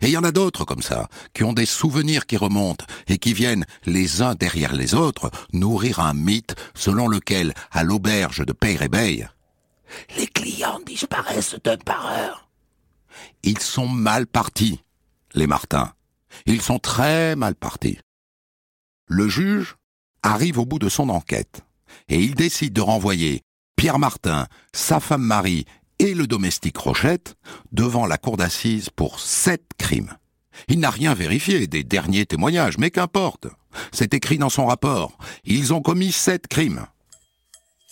Et 0.02 0.08
il 0.08 0.12
y 0.12 0.18
en 0.18 0.24
a 0.24 0.32
d'autres 0.32 0.64
comme 0.64 0.82
ça, 0.82 1.10
qui 1.34 1.44
ont 1.44 1.54
des 1.54 1.66
souvenirs 1.66 2.26
qui 2.26 2.38
remontent 2.38 2.86
et 3.08 3.18
qui 3.18 3.34
viennent 3.34 3.66
les 3.86 4.22
uns 4.22 4.34
derrière 4.34 4.74
les 4.74 4.96
autres 4.96 5.30
nourrir 5.52 6.00
un 6.00 6.14
mythe 6.14 6.56
selon 6.74 7.08
lequel, 7.08 7.54
à 7.72 7.84
l'auberge 7.84 8.46
de 8.46 8.54
Peyrebeil, 8.54 9.28
les 10.18 10.28
clients 10.28 10.80
disparaissent 10.86 11.58
d'un 11.64 11.78
par 11.78 12.08
heure. 12.08 12.50
Ils 13.44 13.60
sont 13.60 13.88
mal 13.88 14.28
partis, 14.28 14.82
les 15.34 15.48
Martins. 15.48 15.94
Ils 16.46 16.62
sont 16.62 16.80
très 16.80 17.36
mal 17.36 17.56
partis. 17.56 18.00
Le 19.08 19.28
juge 19.28 19.76
arrive 20.24 20.60
au 20.60 20.66
bout 20.66 20.80
de 20.80 20.90
son 20.90 21.10
enquête 21.10 21.62
et 22.08 22.20
il 22.20 22.36
décide 22.36 22.74
de 22.74 22.82
renvoyer 22.82 23.42
Pierre 23.76 24.00
Martin, 24.00 24.48
sa 24.74 25.00
femme 25.00 25.24
Marie 25.24 25.66
et 26.00 26.14
le 26.14 26.28
domestique 26.28 26.78
Rochette 26.78 27.36
devant 27.72 28.06
la 28.06 28.18
cour 28.18 28.38
d'assises 28.38 28.90
pour 28.90 29.20
sept 29.20 29.64
crimes. 29.78 30.16
Il 30.68 30.80
n'a 30.80 30.90
rien 30.90 31.14
vérifié 31.14 31.68
des 31.68 31.84
derniers 31.84 32.26
témoignages, 32.26 32.78
mais 32.78 32.92
qu'importe. 32.92 33.48
C'est 33.92 34.14
écrit 34.14 34.38
dans 34.38 34.50
son 34.50 34.66
rapport. 34.66 35.18
Ils 35.46 35.74
ont 35.74 35.82
commis 35.82 36.12
sept 36.12 36.48
crimes. 36.48 36.86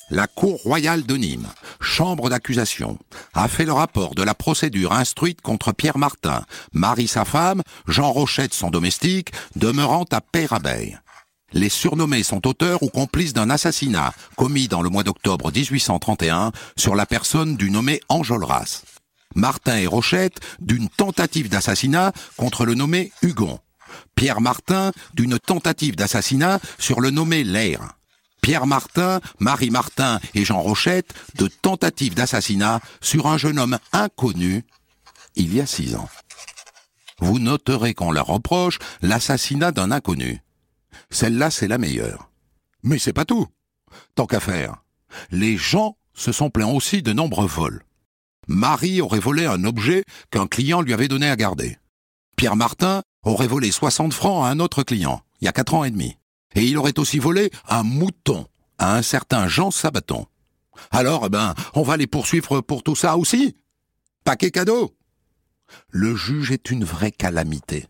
La 0.09 0.25
Cour 0.25 0.61
royale 0.63 1.05
de 1.05 1.17
Nîmes, 1.17 1.49
chambre 1.81 2.29
d'accusation, 2.29 2.97
a 3.33 3.49
fait 3.49 3.65
le 3.65 3.73
rapport 3.73 4.15
de 4.15 4.23
la 4.23 4.33
procédure 4.33 4.93
instruite 4.93 5.41
contre 5.41 5.73
Pierre 5.73 5.97
Martin, 5.97 6.45
Marie 6.71 7.09
sa 7.09 7.25
femme, 7.25 7.61
Jean 7.87 8.13
Rochette 8.13 8.53
son 8.53 8.69
domestique, 8.69 9.33
demeurant 9.57 10.05
à 10.11 10.21
Peyrabeille. 10.21 10.97
Les 11.53 11.69
surnommés 11.69 12.23
sont 12.23 12.45
auteurs 12.45 12.83
ou 12.83 12.89
complices 12.89 13.33
d'un 13.33 13.49
assassinat 13.49 14.13
commis 14.35 14.67
dans 14.67 14.81
le 14.81 14.89
mois 14.89 15.03
d'octobre 15.03 15.51
1831 15.51 16.51
sur 16.75 16.95
la 16.95 17.05
personne 17.05 17.55
du 17.55 17.71
nommé 17.71 18.01
Enjolras. 18.09 18.83
Martin 19.35 19.77
et 19.77 19.87
Rochette 19.87 20.39
d'une 20.59 20.89
tentative 20.89 21.49
d'assassinat 21.49 22.11
contre 22.35 22.65
le 22.65 22.73
nommé 22.73 23.11
Hugon. 23.21 23.59
Pierre 24.15 24.41
Martin 24.41 24.91
d'une 25.13 25.39
tentative 25.39 25.95
d'assassinat 25.95 26.59
sur 26.79 26.99
le 26.99 27.11
nommé 27.11 27.43
Lair. 27.43 27.93
Pierre 28.41 28.67
Martin, 28.67 29.19
Marie 29.39 29.69
Martin 29.69 30.19
et 30.33 30.45
Jean 30.45 30.61
Rochette 30.61 31.13
de 31.35 31.47
tentative 31.47 32.13
d'assassinat 32.13 32.81
sur 33.01 33.27
un 33.27 33.37
jeune 33.37 33.59
homme 33.59 33.77
inconnu 33.93 34.63
il 35.37 35.53
y 35.53 35.61
a 35.61 35.65
six 35.65 35.95
ans. 35.95 36.09
Vous 37.19 37.39
noterez 37.39 37.93
qu'on 37.93 38.11
leur 38.11 38.27
reproche 38.27 38.79
l'assassinat 39.01 39.71
d'un 39.71 39.91
inconnu. 39.91 40.41
Celle-là, 41.09 41.51
c'est 41.51 41.67
la 41.67 41.77
meilleure. 41.77 42.29
Mais 42.83 42.99
c'est 42.99 43.13
pas 43.13 43.25
tout. 43.25 43.47
Tant 44.15 44.25
qu'à 44.25 44.39
faire. 44.39 44.83
Les 45.31 45.57
gens 45.57 45.97
se 46.13 46.31
sont 46.31 46.49
plaints 46.49 46.71
aussi 46.71 47.01
de 47.01 47.13
nombreux 47.13 47.47
vols. 47.47 47.83
Marie 48.47 49.01
aurait 49.01 49.19
volé 49.19 49.45
un 49.45 49.63
objet 49.65 50.03
qu'un 50.31 50.47
client 50.47 50.81
lui 50.81 50.93
avait 50.93 51.07
donné 51.07 51.29
à 51.29 51.35
garder. 51.35 51.77
Pierre 52.37 52.55
Martin 52.55 53.03
aurait 53.23 53.47
volé 53.47 53.71
60 53.71 54.13
francs 54.13 54.45
à 54.45 54.49
un 54.49 54.59
autre 54.59 54.83
client, 54.83 55.21
il 55.41 55.45
y 55.45 55.47
a 55.47 55.53
quatre 55.53 55.73
ans 55.73 55.83
et 55.83 55.91
demi. 55.91 56.17
Et 56.55 56.63
il 56.63 56.77
aurait 56.77 56.97
aussi 56.97 57.19
volé 57.19 57.51
un 57.67 57.83
mouton 57.83 58.47
à 58.77 58.95
un 58.95 59.01
certain 59.01 59.47
Jean 59.47 59.71
Sabaton. 59.71 60.25
Alors, 60.91 61.23
eh 61.25 61.29
ben, 61.29 61.55
on 61.73 61.83
va 61.83 61.97
les 61.97 62.07
poursuivre 62.07 62.61
pour 62.61 62.83
tout 62.83 62.95
ça 62.95 63.17
aussi 63.17 63.55
Paquet 64.23 64.51
cadeau 64.51 64.95
Le 65.89 66.15
juge 66.15 66.51
est 66.51 66.69
une 66.69 66.83
vraie 66.83 67.11
calamité. 67.11 67.87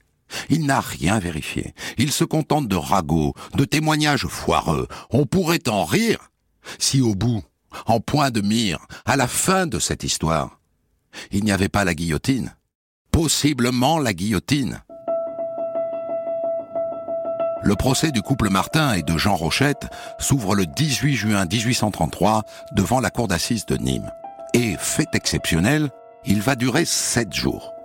Il 0.49 0.65
n'a 0.65 0.79
rien 0.79 1.19
vérifié. 1.19 1.73
Il 1.97 2.11
se 2.11 2.23
contente 2.23 2.67
de 2.67 2.75
ragots, 2.75 3.33
de 3.55 3.65
témoignages 3.65 4.27
foireux. 4.27 4.87
On 5.09 5.25
pourrait 5.25 5.67
en 5.67 5.85
rire 5.85 6.31
si 6.79 7.01
au 7.01 7.15
bout, 7.15 7.43
en 7.85 7.99
point 7.99 8.31
de 8.31 8.41
mire, 8.41 8.85
à 9.05 9.15
la 9.15 9.27
fin 9.27 9.67
de 9.67 9.79
cette 9.79 10.03
histoire, 10.03 10.59
il 11.31 11.43
n'y 11.43 11.51
avait 11.51 11.69
pas 11.69 11.85
la 11.85 11.95
guillotine. 11.95 12.55
Possiblement 13.11 13.99
la 13.99 14.13
guillotine. 14.13 14.81
Le 17.63 17.75
procès 17.75 18.11
du 18.11 18.21
couple 18.21 18.49
Martin 18.49 18.93
et 18.93 19.01
de 19.01 19.17
Jean 19.17 19.35
Rochette 19.35 19.87
s'ouvre 20.19 20.55
le 20.55 20.65
18 20.65 21.15
juin 21.15 21.45
1833 21.45 22.43
devant 22.73 22.99
la 22.99 23.09
cour 23.09 23.27
d'assises 23.27 23.65
de 23.65 23.75
Nîmes. 23.77 24.11
Et, 24.53 24.75
fait 24.77 25.09
exceptionnel, 25.13 25.89
il 26.25 26.41
va 26.41 26.55
durer 26.55 26.85
sept 26.85 27.33
jours. 27.33 27.76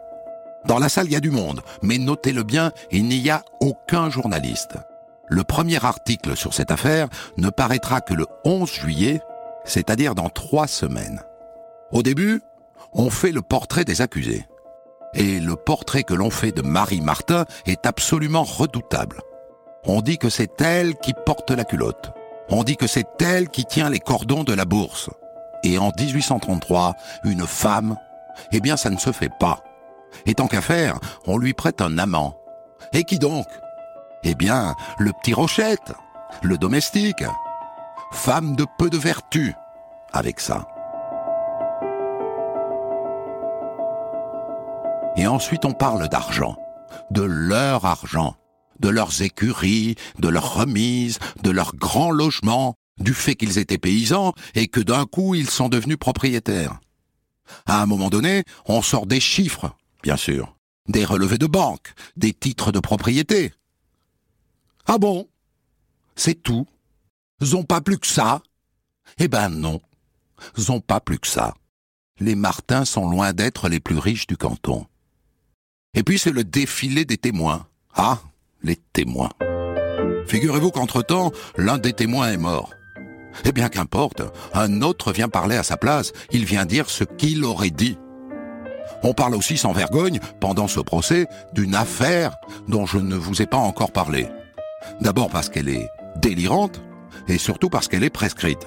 Dans 0.67 0.79
la 0.79 0.89
salle, 0.89 1.07
il 1.07 1.13
y 1.13 1.17
a 1.17 1.21
du 1.21 1.31
monde, 1.31 1.63
mais 1.83 1.99
notez-le 1.99 2.43
bien, 2.43 2.73
il 2.91 3.05
n'y 3.05 3.31
a 3.31 3.43
aucun 3.61 4.11
journaliste. 4.11 4.79
Le 5.29 5.45
premier 5.45 5.85
article 5.85 6.37
sur 6.37 6.55
cette 6.55 6.71
affaire 6.71 7.09
ne 7.37 7.51
paraîtra 7.51 8.01
que 8.01 8.15
le 8.15 8.27
11 8.45 8.71
juillet, 8.71 9.21
c'est-à-dire 9.65 10.15
dans 10.15 10.29
trois 10.29 10.67
semaines. 10.67 11.23
Au 11.91 12.03
début, 12.03 12.43
on 12.93 13.11
fait 13.11 13.33
le 13.33 13.43
portrait 13.43 13.85
des 13.85 14.03
accusés. 14.03 14.47
Et 15.15 15.41
le 15.41 15.57
portrait 15.57 16.05
que 16.05 16.15
l'on 16.15 16.31
fait 16.31 16.53
de 16.53 16.63
Marie 16.63 17.01
Martin 17.01 17.45
est 17.67 17.87
absolument 17.87 18.45
redoutable. 18.45 19.21
On 19.85 20.01
dit 20.01 20.19
que 20.19 20.29
c'est 20.29 20.61
elle 20.61 20.97
qui 20.97 21.13
porte 21.27 21.51
la 21.51 21.65
culotte. 21.65 22.13
On 22.49 22.65
dit 22.65 22.77
que 22.77 22.87
c'est 22.87 23.21
elle 23.21 23.49
qui 23.49 23.65
tient 23.65 23.91
les 23.91 23.99
cordons 23.99 24.45
de 24.45 24.53
la 24.53 24.65
bourse. 24.65 25.11
Et 25.65 25.79
en 25.79 25.93
1833, 25.99 26.95
une 27.25 27.47
femme, 27.47 27.97
eh 28.53 28.61
bien 28.61 28.77
ça 28.77 28.91
ne 28.91 28.99
se 28.99 29.13
fait 29.13 29.31
pas. 29.41 29.63
Et 30.27 30.35
tant 30.35 30.47
qu'à 30.47 30.61
faire, 30.61 30.99
on 31.27 31.39
lui 31.39 31.53
prête 31.53 31.81
un 31.81 31.99
amant. 31.99 32.37
Et 32.93 33.05
qui 33.05 33.19
donc? 33.19 33.47
Eh 34.25 34.35
bien, 34.35 34.75
le 34.99 35.13
petit 35.13 35.35
Rochette, 35.35 35.93
le 36.43 36.59
domestique. 36.59 37.25
Femme 38.13 38.57
de 38.57 38.67
peu 38.79 38.91
de 38.91 38.99
vertu, 38.99 39.55
avec 40.13 40.39
ça. 40.39 40.69
Et 45.17 45.27
ensuite 45.27 45.65
on 45.65 45.73
parle 45.73 46.09
d'argent, 46.09 46.57
de 47.11 47.23
leur 47.23 47.85
argent, 47.85 48.37
de 48.81 48.89
leurs 48.89 49.23
écuries, 49.23 49.97
de 50.19 50.29
leurs 50.29 50.55
remises, 50.55 51.19
de 51.43 51.51
leurs 51.51 51.75
grands 51.75 52.11
logements, 52.11 52.75
du 52.99 53.15
fait 53.15 53.35
qu'ils 53.35 53.59
étaient 53.59 53.79
paysans 53.79 54.33
et 54.55 54.69
que 54.69 54.81
d'un 54.81 55.05
coup 55.05 55.35
ils 55.35 55.51
sont 55.51 55.69
devenus 55.69 55.99
propriétaires. 55.99 56.81
À 57.67 57.83
un 57.83 57.87
moment 57.87 58.09
donné, 58.09 58.45
on 58.67 58.83
sort 58.83 59.07
des 59.07 59.21
chiffres, 59.21 59.75
bien 60.03 60.17
sûr, 60.17 60.57
des 60.89 61.05
relevés 61.05 61.39
de 61.39 61.47
banque, 61.47 61.95
des 62.17 62.33
titres 62.33 62.73
de 62.73 62.81
propriété. 62.81 63.53
Ah 64.87 64.99
bon? 64.99 65.29
C'est 66.17 66.43
tout? 66.43 66.67
Ils 67.41 67.67
pas 67.67 67.81
plus 67.81 67.99
que 67.99 68.07
ça? 68.07 68.43
Eh 69.19 69.29
ben 69.29 69.49
non. 69.49 69.81
Ils 70.59 70.81
pas 70.81 71.01
plus 71.01 71.19
que 71.19 71.27
ça. 71.27 71.55
Les 72.21 72.35
Martins 72.35 72.85
sont 72.85 73.09
loin 73.09 73.33
d'être 73.33 73.69
les 73.69 73.81
plus 73.81 73.99
riches 73.99 74.27
du 74.27 74.37
canton. 74.37 74.87
Et 75.95 76.03
puis 76.03 76.19
c'est 76.19 76.33
le 76.33 76.45
défilé 76.45 77.05
des 77.05 77.19
témoins. 77.19 77.67
Ah, 77.95 78.21
les 78.63 78.77
témoins. 78.77 79.31
Figurez-vous 80.27 80.71
qu'entre-temps, 80.71 81.33
l'un 81.57 81.79
des 81.79 81.93
témoins 81.93 82.31
est 82.31 82.39
mort. 82.39 82.73
Eh 83.45 83.53
bien 83.53 83.69
qu'importe, 83.69 84.23
un 84.55 84.83
autre 84.83 85.13
vient 85.13 85.29
parler 85.29 85.57
à 85.57 85.63
sa 85.63 85.77
place, 85.77 86.13
il 86.31 86.45
vient 86.45 86.67
dire 86.67 86.91
ce 86.91 87.05
qu'il 87.05 87.45
aurait 87.45 87.71
dit. 87.71 87.99
On 89.03 89.15
parle 89.15 89.35
aussi 89.35 89.57
sans 89.57 89.73
vergogne, 89.73 90.21
pendant 90.41 90.69
ce 90.69 90.81
procès, 90.81 91.27
d'une 91.53 91.75
affaire 91.75 92.37
dont 92.69 92.87
je 92.87 92.99
ne 92.99 93.17
vous 93.17 93.43
ai 93.43 93.47
pas 93.47 93.57
encore 93.57 93.93
parlé. 93.93 94.29
D'abord 95.01 95.29
parce 95.29 95.49
qu'elle 95.49 95.69
est 95.69 95.89
délirante, 96.17 96.81
et 97.29 97.39
surtout 97.39 97.69
parce 97.69 97.89
qu'elle 97.89 98.05
est 98.05 98.11
prescrite. 98.11 98.67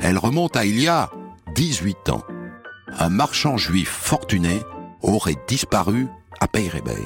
Elle 0.00 0.18
remonte 0.18 0.56
à 0.56 0.64
il 0.64 0.80
y 0.80 0.88
a 0.88 1.10
18 1.54 2.10
ans. 2.10 2.22
Un 2.98 3.08
marchand 3.08 3.56
juif 3.56 3.88
fortuné 3.88 4.60
aurait 5.02 5.36
disparu 5.48 6.08
à 6.40 6.48
Peyrebey. 6.48 6.96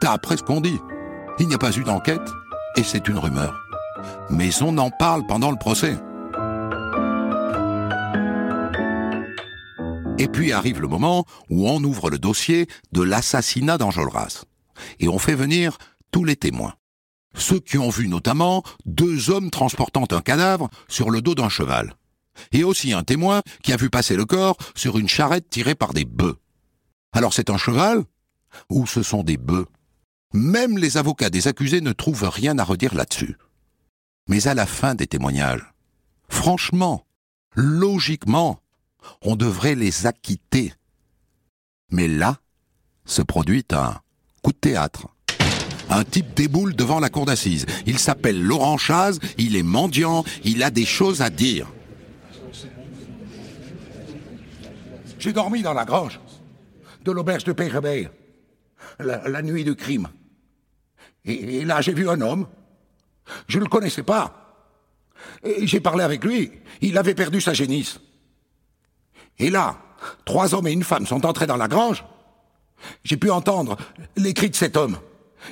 D'après 0.00 0.36
ce 0.36 0.42
qu'on 0.42 0.60
dit. 0.60 0.78
Il 1.38 1.48
n'y 1.48 1.54
a 1.54 1.58
pas 1.58 1.76
eu 1.76 1.82
d'enquête, 1.82 2.20
et 2.76 2.82
c'est 2.82 3.08
une 3.08 3.18
rumeur. 3.18 3.54
Mais 4.30 4.50
on 4.62 4.76
en 4.78 4.90
parle 4.90 5.26
pendant 5.26 5.50
le 5.50 5.56
procès. 5.56 5.96
Et 10.22 10.28
puis 10.28 10.52
arrive 10.52 10.80
le 10.80 10.86
moment 10.86 11.24
où 11.50 11.68
on 11.68 11.82
ouvre 11.82 12.08
le 12.08 12.16
dossier 12.16 12.68
de 12.92 13.02
l'assassinat 13.02 13.76
d'Enjolras. 13.76 14.44
Et 15.00 15.08
on 15.08 15.18
fait 15.18 15.34
venir 15.34 15.78
tous 16.12 16.22
les 16.22 16.36
témoins. 16.36 16.74
Ceux 17.34 17.58
qui 17.58 17.76
ont 17.76 17.90
vu 17.90 18.06
notamment 18.06 18.62
deux 18.86 19.30
hommes 19.30 19.50
transportant 19.50 20.04
un 20.12 20.20
cadavre 20.20 20.70
sur 20.86 21.10
le 21.10 21.22
dos 21.22 21.34
d'un 21.34 21.48
cheval. 21.48 21.96
Et 22.52 22.62
aussi 22.62 22.92
un 22.92 23.02
témoin 23.02 23.42
qui 23.64 23.72
a 23.72 23.76
vu 23.76 23.90
passer 23.90 24.14
le 24.14 24.24
corps 24.24 24.56
sur 24.76 24.96
une 24.96 25.08
charrette 25.08 25.50
tirée 25.50 25.74
par 25.74 25.92
des 25.92 26.04
bœufs. 26.04 26.38
Alors 27.12 27.34
c'est 27.34 27.50
un 27.50 27.58
cheval 27.58 28.04
ou 28.70 28.86
ce 28.86 29.02
sont 29.02 29.24
des 29.24 29.38
bœufs? 29.38 29.66
Même 30.34 30.78
les 30.78 30.98
avocats 30.98 31.30
des 31.30 31.48
accusés 31.48 31.80
ne 31.80 31.90
trouvent 31.90 32.28
rien 32.28 32.60
à 32.60 32.64
redire 32.64 32.94
là-dessus. 32.94 33.38
Mais 34.28 34.46
à 34.46 34.54
la 34.54 34.66
fin 34.66 34.94
des 34.94 35.08
témoignages, 35.08 35.74
franchement, 36.28 37.08
logiquement, 37.56 38.61
on 39.22 39.36
devrait 39.36 39.74
les 39.74 40.06
acquitter. 40.06 40.72
Mais 41.90 42.08
là, 42.08 42.38
se 43.04 43.22
produit 43.22 43.64
un 43.72 44.00
coup 44.42 44.52
de 44.52 44.56
théâtre. 44.56 45.08
Un 45.90 46.04
type 46.04 46.34
déboule 46.34 46.74
devant 46.74 47.00
la 47.00 47.10
cour 47.10 47.26
d'assises. 47.26 47.66
Il 47.86 47.98
s'appelle 47.98 48.42
Laurent 48.42 48.78
Chaz, 48.78 49.18
il 49.36 49.56
est 49.56 49.62
mendiant, 49.62 50.24
il 50.44 50.62
a 50.62 50.70
des 50.70 50.86
choses 50.86 51.20
à 51.20 51.28
dire. 51.28 51.70
J'ai 55.18 55.32
dormi 55.32 55.62
dans 55.62 55.74
la 55.74 55.84
grange 55.84 56.18
de 57.04 57.12
l'auberge 57.12 57.44
de 57.44 57.52
Peyrebeil, 57.52 58.08
la, 58.98 59.28
la, 59.28 59.42
nuit 59.42 59.64
du 59.64 59.74
crime. 59.74 60.08
Et, 61.24 61.58
et 61.58 61.64
là, 61.64 61.80
j'ai 61.80 61.92
vu 61.92 62.08
un 62.08 62.20
homme. 62.20 62.46
Je 63.46 63.58
ne 63.58 63.64
le 63.64 63.68
connaissais 63.68 64.02
pas. 64.02 64.42
J'ai 65.62 65.80
parlé 65.80 66.02
avec 66.02 66.24
lui. 66.24 66.50
Il 66.80 66.98
avait 66.98 67.14
perdu 67.14 67.40
sa 67.40 67.52
génisse. 67.52 68.00
Et 69.42 69.50
là, 69.50 69.76
trois 70.24 70.54
hommes 70.54 70.68
et 70.68 70.72
une 70.72 70.84
femme 70.84 71.04
sont 71.04 71.26
entrés 71.26 71.48
dans 71.48 71.56
la 71.56 71.66
grange. 71.66 72.04
J'ai 73.02 73.16
pu 73.16 73.28
entendre 73.28 73.76
les 74.16 74.34
cris 74.34 74.50
de 74.50 74.54
cet 74.54 74.76
homme. 74.76 74.98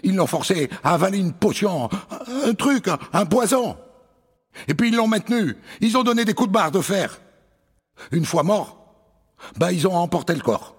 Ils 0.05 0.15
l'ont 0.15 0.29
forcé 0.29 0.71
à 0.85 0.95
avaler 0.95 1.19
une 1.19 1.33
potion, 1.33 1.91
un 2.45 2.55
truc, 2.55 2.87
un, 3.13 3.27
poison. 3.27 3.77
Et 4.69 4.75
puis 4.75 4.91
ils 4.91 4.95
l'ont 4.95 5.09
maintenu. 5.09 5.57
Ils 5.81 5.97
ont 5.97 6.05
donné 6.05 6.25
des 6.25 6.35
coups 6.35 6.49
de 6.49 6.53
barre 6.53 6.71
de 6.71 6.81
fer. 6.81 7.21
Une 8.13 8.25
fois 8.25 8.45
mort, 8.45 8.79
bah 9.57 9.73
ils 9.73 9.89
ont 9.89 9.97
emporté 9.97 10.35
le 10.35 10.41
corps. 10.41 10.77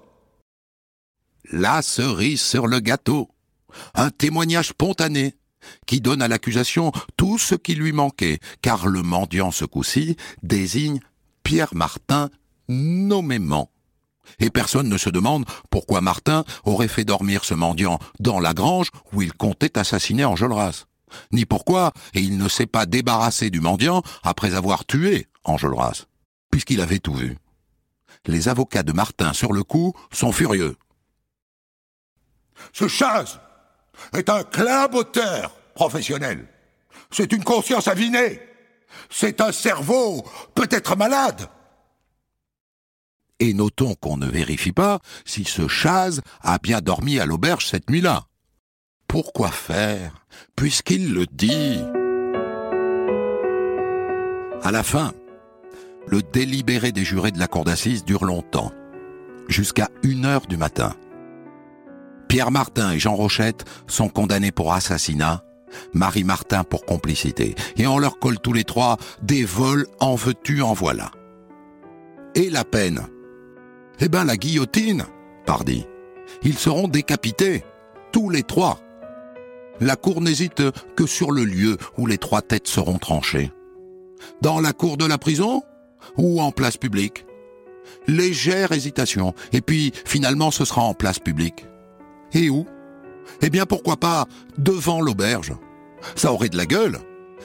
La 1.52 1.82
cerise 1.82 2.42
sur 2.42 2.66
le 2.66 2.80
gâteau. 2.80 3.28
Un 3.94 4.10
témoignage 4.10 4.70
spontané 4.70 5.36
qui 5.86 6.00
donne 6.00 6.22
à 6.22 6.30
l'accusation 6.30 6.94
tout 7.18 7.38
ce 7.38 7.56
qui 7.56 7.76
lui 7.76 7.92
manquait, 7.92 8.40
car 8.62 8.88
le 8.88 9.02
mendiant 9.02 9.52
ce 9.52 9.66
coup-ci 9.66 10.16
désigne 10.44 11.02
Pierre 11.44 11.76
Martin 11.76 12.30
nommément. 12.72 13.70
Et 14.40 14.50
personne 14.50 14.90
ne 14.90 14.98
se 14.98 15.10
demande 15.10 15.46
pourquoi 15.70 16.02
Martin 16.02 16.46
aurait 16.64 16.88
fait 16.88 17.04
dormir 17.04 17.44
ce 17.44 17.54
mendiant 17.54 18.00
dans 18.20 18.40
la 18.40 18.54
grange 18.54 18.90
où 19.14 19.22
il 19.22 19.34
comptait 19.34 19.78
assassiner 19.78 20.26
Enjolras. 20.26 20.86
Ni 21.32 21.46
pourquoi 21.46 21.92
et 22.14 22.22
il 22.22 22.38
ne 22.38 22.48
s'est 22.48 22.68
pas 22.68 22.86
débarrassé 22.86 23.50
du 23.50 23.60
mendiant 23.60 24.02
après 24.24 24.56
avoir 24.56 24.86
tué 24.86 25.28
Enjolras, 25.44 26.06
puisqu'il 26.50 26.82
avait 26.82 27.00
tout 27.00 27.14
vu. 27.14 27.38
Les 28.26 28.48
avocats 28.48 28.84
de 28.84 28.94
Martin 28.94 29.34
sur 29.34 29.52
le 29.52 29.64
coup 29.64 29.94
sont 30.12 30.32
furieux. 30.32 30.78
Ce 32.72 32.88
chasse 32.88 33.40
est 34.14 34.30
un 34.30 34.44
claboteur 34.44 35.52
professionnel. 35.74 36.48
C'est 37.10 37.34
une 37.34 37.44
conscience 37.44 37.88
avinée. 37.88 38.40
C'est 39.10 39.42
un 39.42 39.52
cerveau 39.52 40.24
peut-être 40.54 40.96
malade 40.96 41.50
et 43.42 43.54
notons 43.54 43.96
qu'on 43.96 44.18
ne 44.18 44.28
vérifie 44.28 44.72
pas 44.72 45.00
si 45.26 45.44
ce 45.44 45.68
chase 45.68 46.22
a 46.42 46.60
bien 46.60 46.80
dormi 46.80 47.20
à 47.20 47.26
l'auberge 47.26 47.66
cette 47.66 47.90
nuit-là. 47.90 48.24
Pourquoi 49.08 49.50
faire, 49.50 50.26
puisqu'il 50.56 51.12
le 51.12 51.26
dit 51.26 51.80
À 54.64 54.72
la 54.72 54.84
fin, 54.84 55.12
le 56.08 56.22
délibéré 56.22 56.92
des 56.92 57.04
jurés 57.04 57.32
de 57.32 57.40
la 57.40 57.48
cour 57.48 57.66
d'assises 57.66 58.06
dure 58.06 58.26
longtemps, 58.26 58.72
jusqu'à 59.50 59.90
une 60.04 60.26
heure 60.26 60.46
du 60.46 60.56
matin. 60.56 60.96
Pierre 62.30 62.52
Martin 62.52 62.92
et 62.92 63.00
Jean 63.00 63.16
Rochette 63.16 63.66
sont 63.88 64.08
condamnés 64.08 64.52
pour 64.52 64.72
assassinat, 64.72 65.44
Marie 65.94 66.24
Martin 66.24 66.64
pour 66.64 66.86
complicité, 66.86 67.56
et 67.76 67.88
on 67.88 67.98
leur 67.98 68.20
colle 68.20 68.40
tous 68.40 68.54
les 68.54 68.66
trois 68.66 68.98
des 69.24 69.44
vols 69.44 69.88
en 70.00 70.16
veux-tu 70.16 70.62
en 70.62 70.74
voilà. 70.74 71.12
Et 72.36 72.50
la 72.50 72.64
peine 72.64 73.08
eh 74.02 74.10
ben 74.10 74.24
la 74.26 74.36
guillotine, 74.36 75.06
pardi. 75.46 75.86
Ils 76.44 76.58
seront 76.58 76.88
décapités, 76.88 77.64
tous 78.12 78.30
les 78.30 78.44
trois. 78.44 78.80
La 79.80 79.96
cour 79.96 80.22
n'hésite 80.22 80.64
que 80.96 81.06
sur 81.06 81.32
le 81.32 81.44
lieu 81.44 81.78
où 81.98 82.08
les 82.08 82.18
trois 82.18 82.42
têtes 82.42 82.68
seront 82.68 82.98
tranchées. 82.98 83.52
Dans 84.42 84.60
la 84.60 84.74
cour 84.74 84.98
de 84.98 85.06
la 85.06 85.18
prison 85.18 85.64
ou 86.18 86.42
en 86.42 86.52
place 86.52 86.78
publique? 86.78 87.26
Légère 88.08 88.72
hésitation, 88.72 89.34
et 89.54 89.62
puis 89.62 89.92
finalement 90.06 90.50
ce 90.50 90.66
sera 90.66 90.82
en 90.82 90.96
place 90.96 91.20
publique. 91.20 91.68
Et 92.34 92.50
où? 92.50 92.66
Eh 93.42 93.50
bien 93.50 93.66
pourquoi 93.66 93.98
pas 93.98 94.26
devant 94.58 95.02
l'auberge 95.02 95.54
Ça 96.16 96.34
aurait 96.34 96.50
de 96.50 96.58
la 96.58 96.66
gueule, 96.66 96.98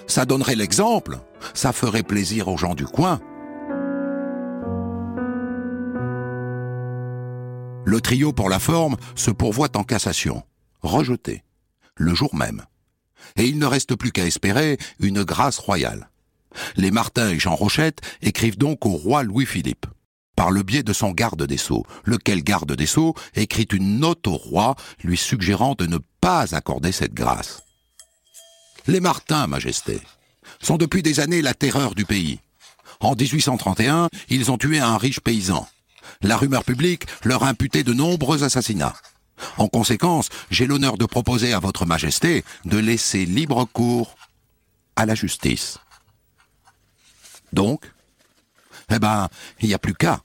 ça 0.06 0.24
donnerait 0.24 0.54
l'exemple, 0.54 1.18
ça 1.52 1.72
ferait 1.72 2.02
plaisir 2.02 2.48
aux 2.48 2.56
gens 2.56 2.74
du 2.74 2.86
coin. 2.86 3.20
Le 7.86 8.00
trio 8.00 8.32
pour 8.32 8.48
la 8.48 8.58
forme 8.58 8.96
se 9.14 9.30
pourvoit 9.30 9.76
en 9.76 9.84
cassation, 9.84 10.42
rejeté, 10.82 11.44
le 11.94 12.16
jour 12.16 12.34
même. 12.34 12.64
Et 13.36 13.44
il 13.44 13.60
ne 13.60 13.66
reste 13.66 13.94
plus 13.94 14.10
qu'à 14.10 14.26
espérer 14.26 14.76
une 14.98 15.22
grâce 15.22 15.58
royale. 15.58 16.10
Les 16.74 16.90
Martin 16.90 17.30
et 17.30 17.38
Jean 17.38 17.54
Rochette 17.54 18.00
écrivent 18.22 18.58
donc 18.58 18.84
au 18.86 18.90
roi 18.90 19.22
Louis-Philippe, 19.22 19.86
par 20.34 20.50
le 20.50 20.64
biais 20.64 20.82
de 20.82 20.92
son 20.92 21.12
garde 21.12 21.46
des 21.46 21.56
Sceaux, 21.56 21.86
lequel 22.04 22.42
garde 22.42 22.72
des 22.72 22.86
Sceaux 22.86 23.14
écrit 23.36 23.68
une 23.72 24.00
note 24.00 24.26
au 24.26 24.34
roi 24.34 24.74
lui 25.04 25.16
suggérant 25.16 25.76
de 25.76 25.86
ne 25.86 25.98
pas 26.20 26.56
accorder 26.56 26.90
cette 26.90 27.14
grâce. 27.14 27.62
Les 28.88 28.98
Martin, 28.98 29.46
Majesté, 29.46 30.00
sont 30.60 30.76
depuis 30.76 31.04
des 31.04 31.20
années 31.20 31.40
la 31.40 31.54
terreur 31.54 31.94
du 31.94 32.04
pays. 32.04 32.40
En 32.98 33.14
1831, 33.14 34.08
ils 34.28 34.50
ont 34.50 34.58
tué 34.58 34.80
un 34.80 34.96
riche 34.96 35.20
paysan 35.20 35.68
la 36.22 36.36
rumeur 36.36 36.64
publique 36.64 37.06
leur 37.24 37.42
imputait 37.44 37.84
de 37.84 37.92
nombreux 37.92 38.42
assassinats. 38.44 38.94
En 39.58 39.68
conséquence, 39.68 40.28
j'ai 40.50 40.66
l'honneur 40.66 40.96
de 40.96 41.04
proposer 41.04 41.52
à 41.52 41.58
votre 41.58 41.86
majesté 41.86 42.44
de 42.64 42.78
laisser 42.78 43.26
libre 43.26 43.64
cours 43.64 44.16
à 44.96 45.06
la 45.06 45.14
justice. 45.14 45.78
Donc, 47.52 47.90
eh 48.90 48.98
ben, 48.98 49.28
il 49.60 49.68
n'y 49.68 49.74
a 49.74 49.78
plus 49.78 49.94
qu'à. 49.94 50.20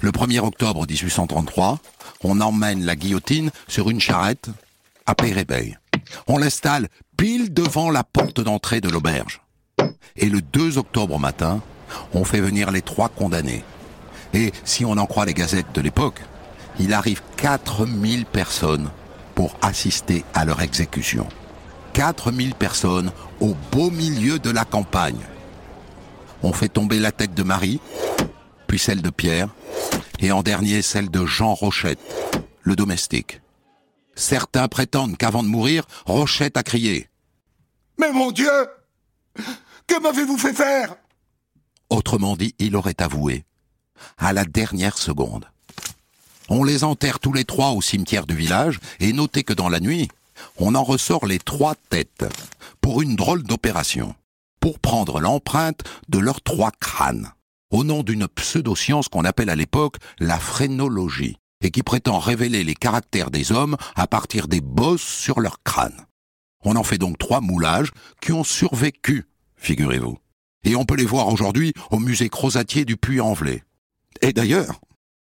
Le 0.00 0.10
1er 0.10 0.40
octobre 0.40 0.86
1833, 0.86 1.78
on 2.24 2.40
emmène 2.40 2.84
la 2.84 2.96
guillotine 2.96 3.50
sur 3.68 3.88
une 3.88 4.00
charrette 4.00 4.48
à 5.06 5.14
Peyrebeil. 5.14 5.78
On 6.26 6.38
l'installe 6.38 6.88
pile 7.16 7.52
devant 7.52 7.90
la 7.90 8.04
porte 8.04 8.40
d'entrée 8.40 8.80
de 8.80 8.88
l'auberge. 8.88 9.42
Et 10.16 10.28
le 10.28 10.42
2 10.42 10.78
octobre 10.78 11.18
matin, 11.18 11.62
on 12.14 12.24
fait 12.24 12.40
venir 12.40 12.70
les 12.70 12.82
trois 12.82 13.08
condamnés, 13.08 13.64
et 14.32 14.52
si 14.64 14.84
on 14.84 14.92
en 14.92 15.06
croit 15.06 15.26
les 15.26 15.34
gazettes 15.34 15.74
de 15.74 15.80
l'époque, 15.80 16.20
il 16.78 16.92
arrive 16.92 17.22
4000 17.36 18.24
personnes 18.26 18.90
pour 19.34 19.56
assister 19.62 20.24
à 20.34 20.44
leur 20.44 20.62
exécution. 20.62 21.28
4000 21.92 22.54
personnes 22.54 23.12
au 23.40 23.54
beau 23.70 23.90
milieu 23.90 24.38
de 24.38 24.50
la 24.50 24.64
campagne. 24.64 25.20
On 26.42 26.52
fait 26.52 26.68
tomber 26.68 26.98
la 26.98 27.12
tête 27.12 27.34
de 27.34 27.42
Marie, 27.42 27.80
puis 28.66 28.78
celle 28.78 29.02
de 29.02 29.10
Pierre, 29.10 29.48
et 30.18 30.32
en 30.32 30.42
dernier 30.42 30.82
celle 30.82 31.10
de 31.10 31.26
Jean 31.26 31.54
Rochette, 31.54 32.00
le 32.62 32.76
domestique. 32.76 33.40
Certains 34.14 34.68
prétendent 34.68 35.16
qu'avant 35.16 35.42
de 35.42 35.48
mourir, 35.48 35.84
Rochette 36.06 36.56
a 36.56 36.62
crié. 36.62 37.08
Mais 37.98 38.12
mon 38.12 38.30
Dieu 38.30 38.50
Que 39.86 40.00
m'avez-vous 40.00 40.38
fait 40.38 40.54
faire? 40.54 40.96
Autrement 41.90 42.36
dit, 42.36 42.54
il 42.58 42.76
aurait 42.76 43.00
avoué. 43.00 43.44
À 44.18 44.32
la 44.32 44.44
dernière 44.44 44.98
seconde. 44.98 45.46
On 46.48 46.64
les 46.64 46.84
enterre 46.84 47.18
tous 47.18 47.32
les 47.32 47.44
trois 47.44 47.70
au 47.70 47.80
cimetière 47.80 48.26
du 48.26 48.34
village, 48.34 48.78
et 49.00 49.12
notez 49.12 49.42
que 49.44 49.52
dans 49.52 49.68
la 49.68 49.80
nuit, 49.80 50.08
on 50.56 50.74
en 50.74 50.82
ressort 50.82 51.26
les 51.26 51.38
trois 51.38 51.74
têtes, 51.88 52.24
pour 52.80 53.02
une 53.02 53.16
drôle 53.16 53.42
d'opération, 53.42 54.14
pour 54.60 54.78
prendre 54.78 55.20
l'empreinte 55.20 55.82
de 56.08 56.18
leurs 56.18 56.40
trois 56.40 56.70
crânes, 56.70 57.32
au 57.70 57.84
nom 57.84 58.02
d'une 58.02 58.28
pseudo-science 58.28 59.08
qu'on 59.08 59.24
appelle 59.24 59.50
à 59.50 59.56
l'époque 59.56 59.96
la 60.18 60.38
phrénologie, 60.38 61.36
et 61.62 61.70
qui 61.70 61.82
prétend 61.82 62.18
révéler 62.18 62.64
les 62.64 62.74
caractères 62.74 63.30
des 63.30 63.52
hommes 63.52 63.76
à 63.94 64.06
partir 64.06 64.48
des 64.48 64.60
bosses 64.60 65.02
sur 65.02 65.40
leur 65.40 65.62
crâne. 65.62 66.06
On 66.64 66.76
en 66.76 66.84
fait 66.84 66.98
donc 66.98 67.18
trois 67.18 67.40
moulages 67.40 67.92
qui 68.20 68.32
ont 68.32 68.44
survécu, 68.44 69.26
figurez-vous. 69.56 70.18
Et 70.64 70.76
on 70.76 70.84
peut 70.84 70.96
les 70.96 71.06
voir 71.06 71.28
aujourd'hui 71.28 71.72
au 71.90 71.98
musée 71.98 72.28
Crozatier 72.28 72.84
du 72.84 72.96
Puy-en-Velay. 72.96 73.64
Et 74.20 74.32
d'ailleurs, 74.32 74.80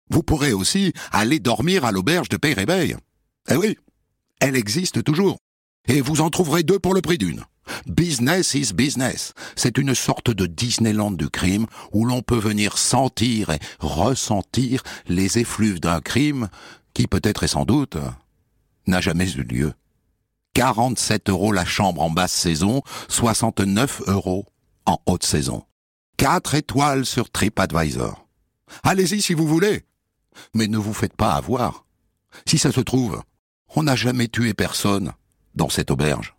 vous 0.10 0.24
pourrez 0.24 0.54
aussi 0.54 0.94
aller 1.12 1.40
dormir 1.40 1.86
à 1.86 1.92
l'auberge 1.92 2.30
de 2.30 2.38
Père 2.38 2.58
Eh 2.60 3.56
oui, 3.56 3.78
elle 4.40 4.56
existe 4.56 5.04
toujours. 5.04 5.38
Et 5.88 6.02
vous 6.02 6.22
en 6.22 6.30
trouverez 6.30 6.64
deux 6.64 6.80
pour 6.80 6.94
le 6.94 7.02
prix 7.02 7.18
d'une. 7.18 7.44
Business 7.86 8.56
is 8.56 8.74
business. 8.74 9.34
C'est 9.56 9.78
une 9.78 9.94
sorte 9.94 10.32
de 10.32 10.46
Disneyland 10.46 11.12
du 11.12 11.30
crime 11.30 11.68
où 11.92 12.06
l'on 12.06 12.22
peut 12.22 12.40
venir 12.40 12.78
sentir 12.78 13.50
et 13.52 13.60
ressentir 13.80 14.84
les 15.08 15.38
effluves 15.40 15.80
d'un 15.80 16.02
crime 16.02 16.50
qui 16.94 17.08
peut-être 17.08 17.44
et 17.44 17.48
sans 17.48 17.66
doute 17.66 17.98
n'a 18.88 19.02
jamais 19.02 19.32
eu 19.32 19.44
lieu. 19.44 19.74
47 20.56 21.30
euros 21.30 21.52
la 21.52 21.66
chambre 21.66 22.02
en 22.02 22.10
basse 22.10 22.34
saison, 22.34 22.82
69 23.08 24.04
euros 24.08 24.46
en 24.86 25.00
haute 25.06 25.24
saison. 25.24 25.64
4 26.18 26.56
étoiles 26.56 27.06
sur 27.06 27.30
TripAdvisor. 27.30 28.29
Allez-y 28.84 29.22
si 29.22 29.34
vous 29.34 29.48
voulez. 29.48 29.86
Mais 30.54 30.68
ne 30.68 30.78
vous 30.78 30.94
faites 30.94 31.16
pas 31.16 31.34
avoir. 31.34 31.86
Si 32.46 32.58
ça 32.58 32.72
se 32.72 32.82
trouve, 32.82 33.22
on 33.76 33.84
n'a 33.84 33.96
jamais 33.96 34.28
tué 34.28 34.54
personne 34.54 35.14
dans 35.56 35.70
cette 35.70 35.92
auberge. 35.92 36.36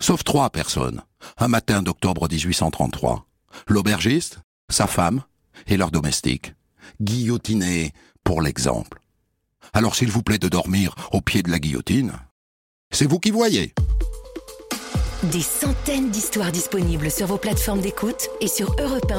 Sauf 0.00 0.24
trois 0.24 0.50
personnes, 0.50 1.02
un 1.38 1.48
matin 1.48 1.82
d'octobre 1.82 2.28
1833. 2.28 3.26
L'aubergiste, 3.66 4.38
sa 4.68 4.86
femme 4.86 5.22
et 5.66 5.76
leur 5.76 5.90
domestique, 5.90 6.54
guillotinés 7.00 7.92
pour 8.24 8.42
l'exemple. 8.42 9.00
Alors 9.72 9.94
s'il 9.94 10.10
vous 10.10 10.22
plaît 10.22 10.38
de 10.38 10.48
dormir 10.48 10.94
au 11.12 11.20
pied 11.20 11.42
de 11.42 11.50
la 11.50 11.58
guillotine, 11.58 12.12
c'est 12.90 13.06
vous 13.06 13.18
qui 13.18 13.30
voyez. 13.30 13.74
Des 15.24 15.40
centaines 15.40 16.10
d'histoires 16.10 16.52
disponibles 16.52 17.10
sur 17.10 17.26
vos 17.26 17.38
plateformes 17.38 17.80
d'écoute 17.80 18.28
et 18.40 18.48
sur 18.48 18.74
europe 18.80 19.12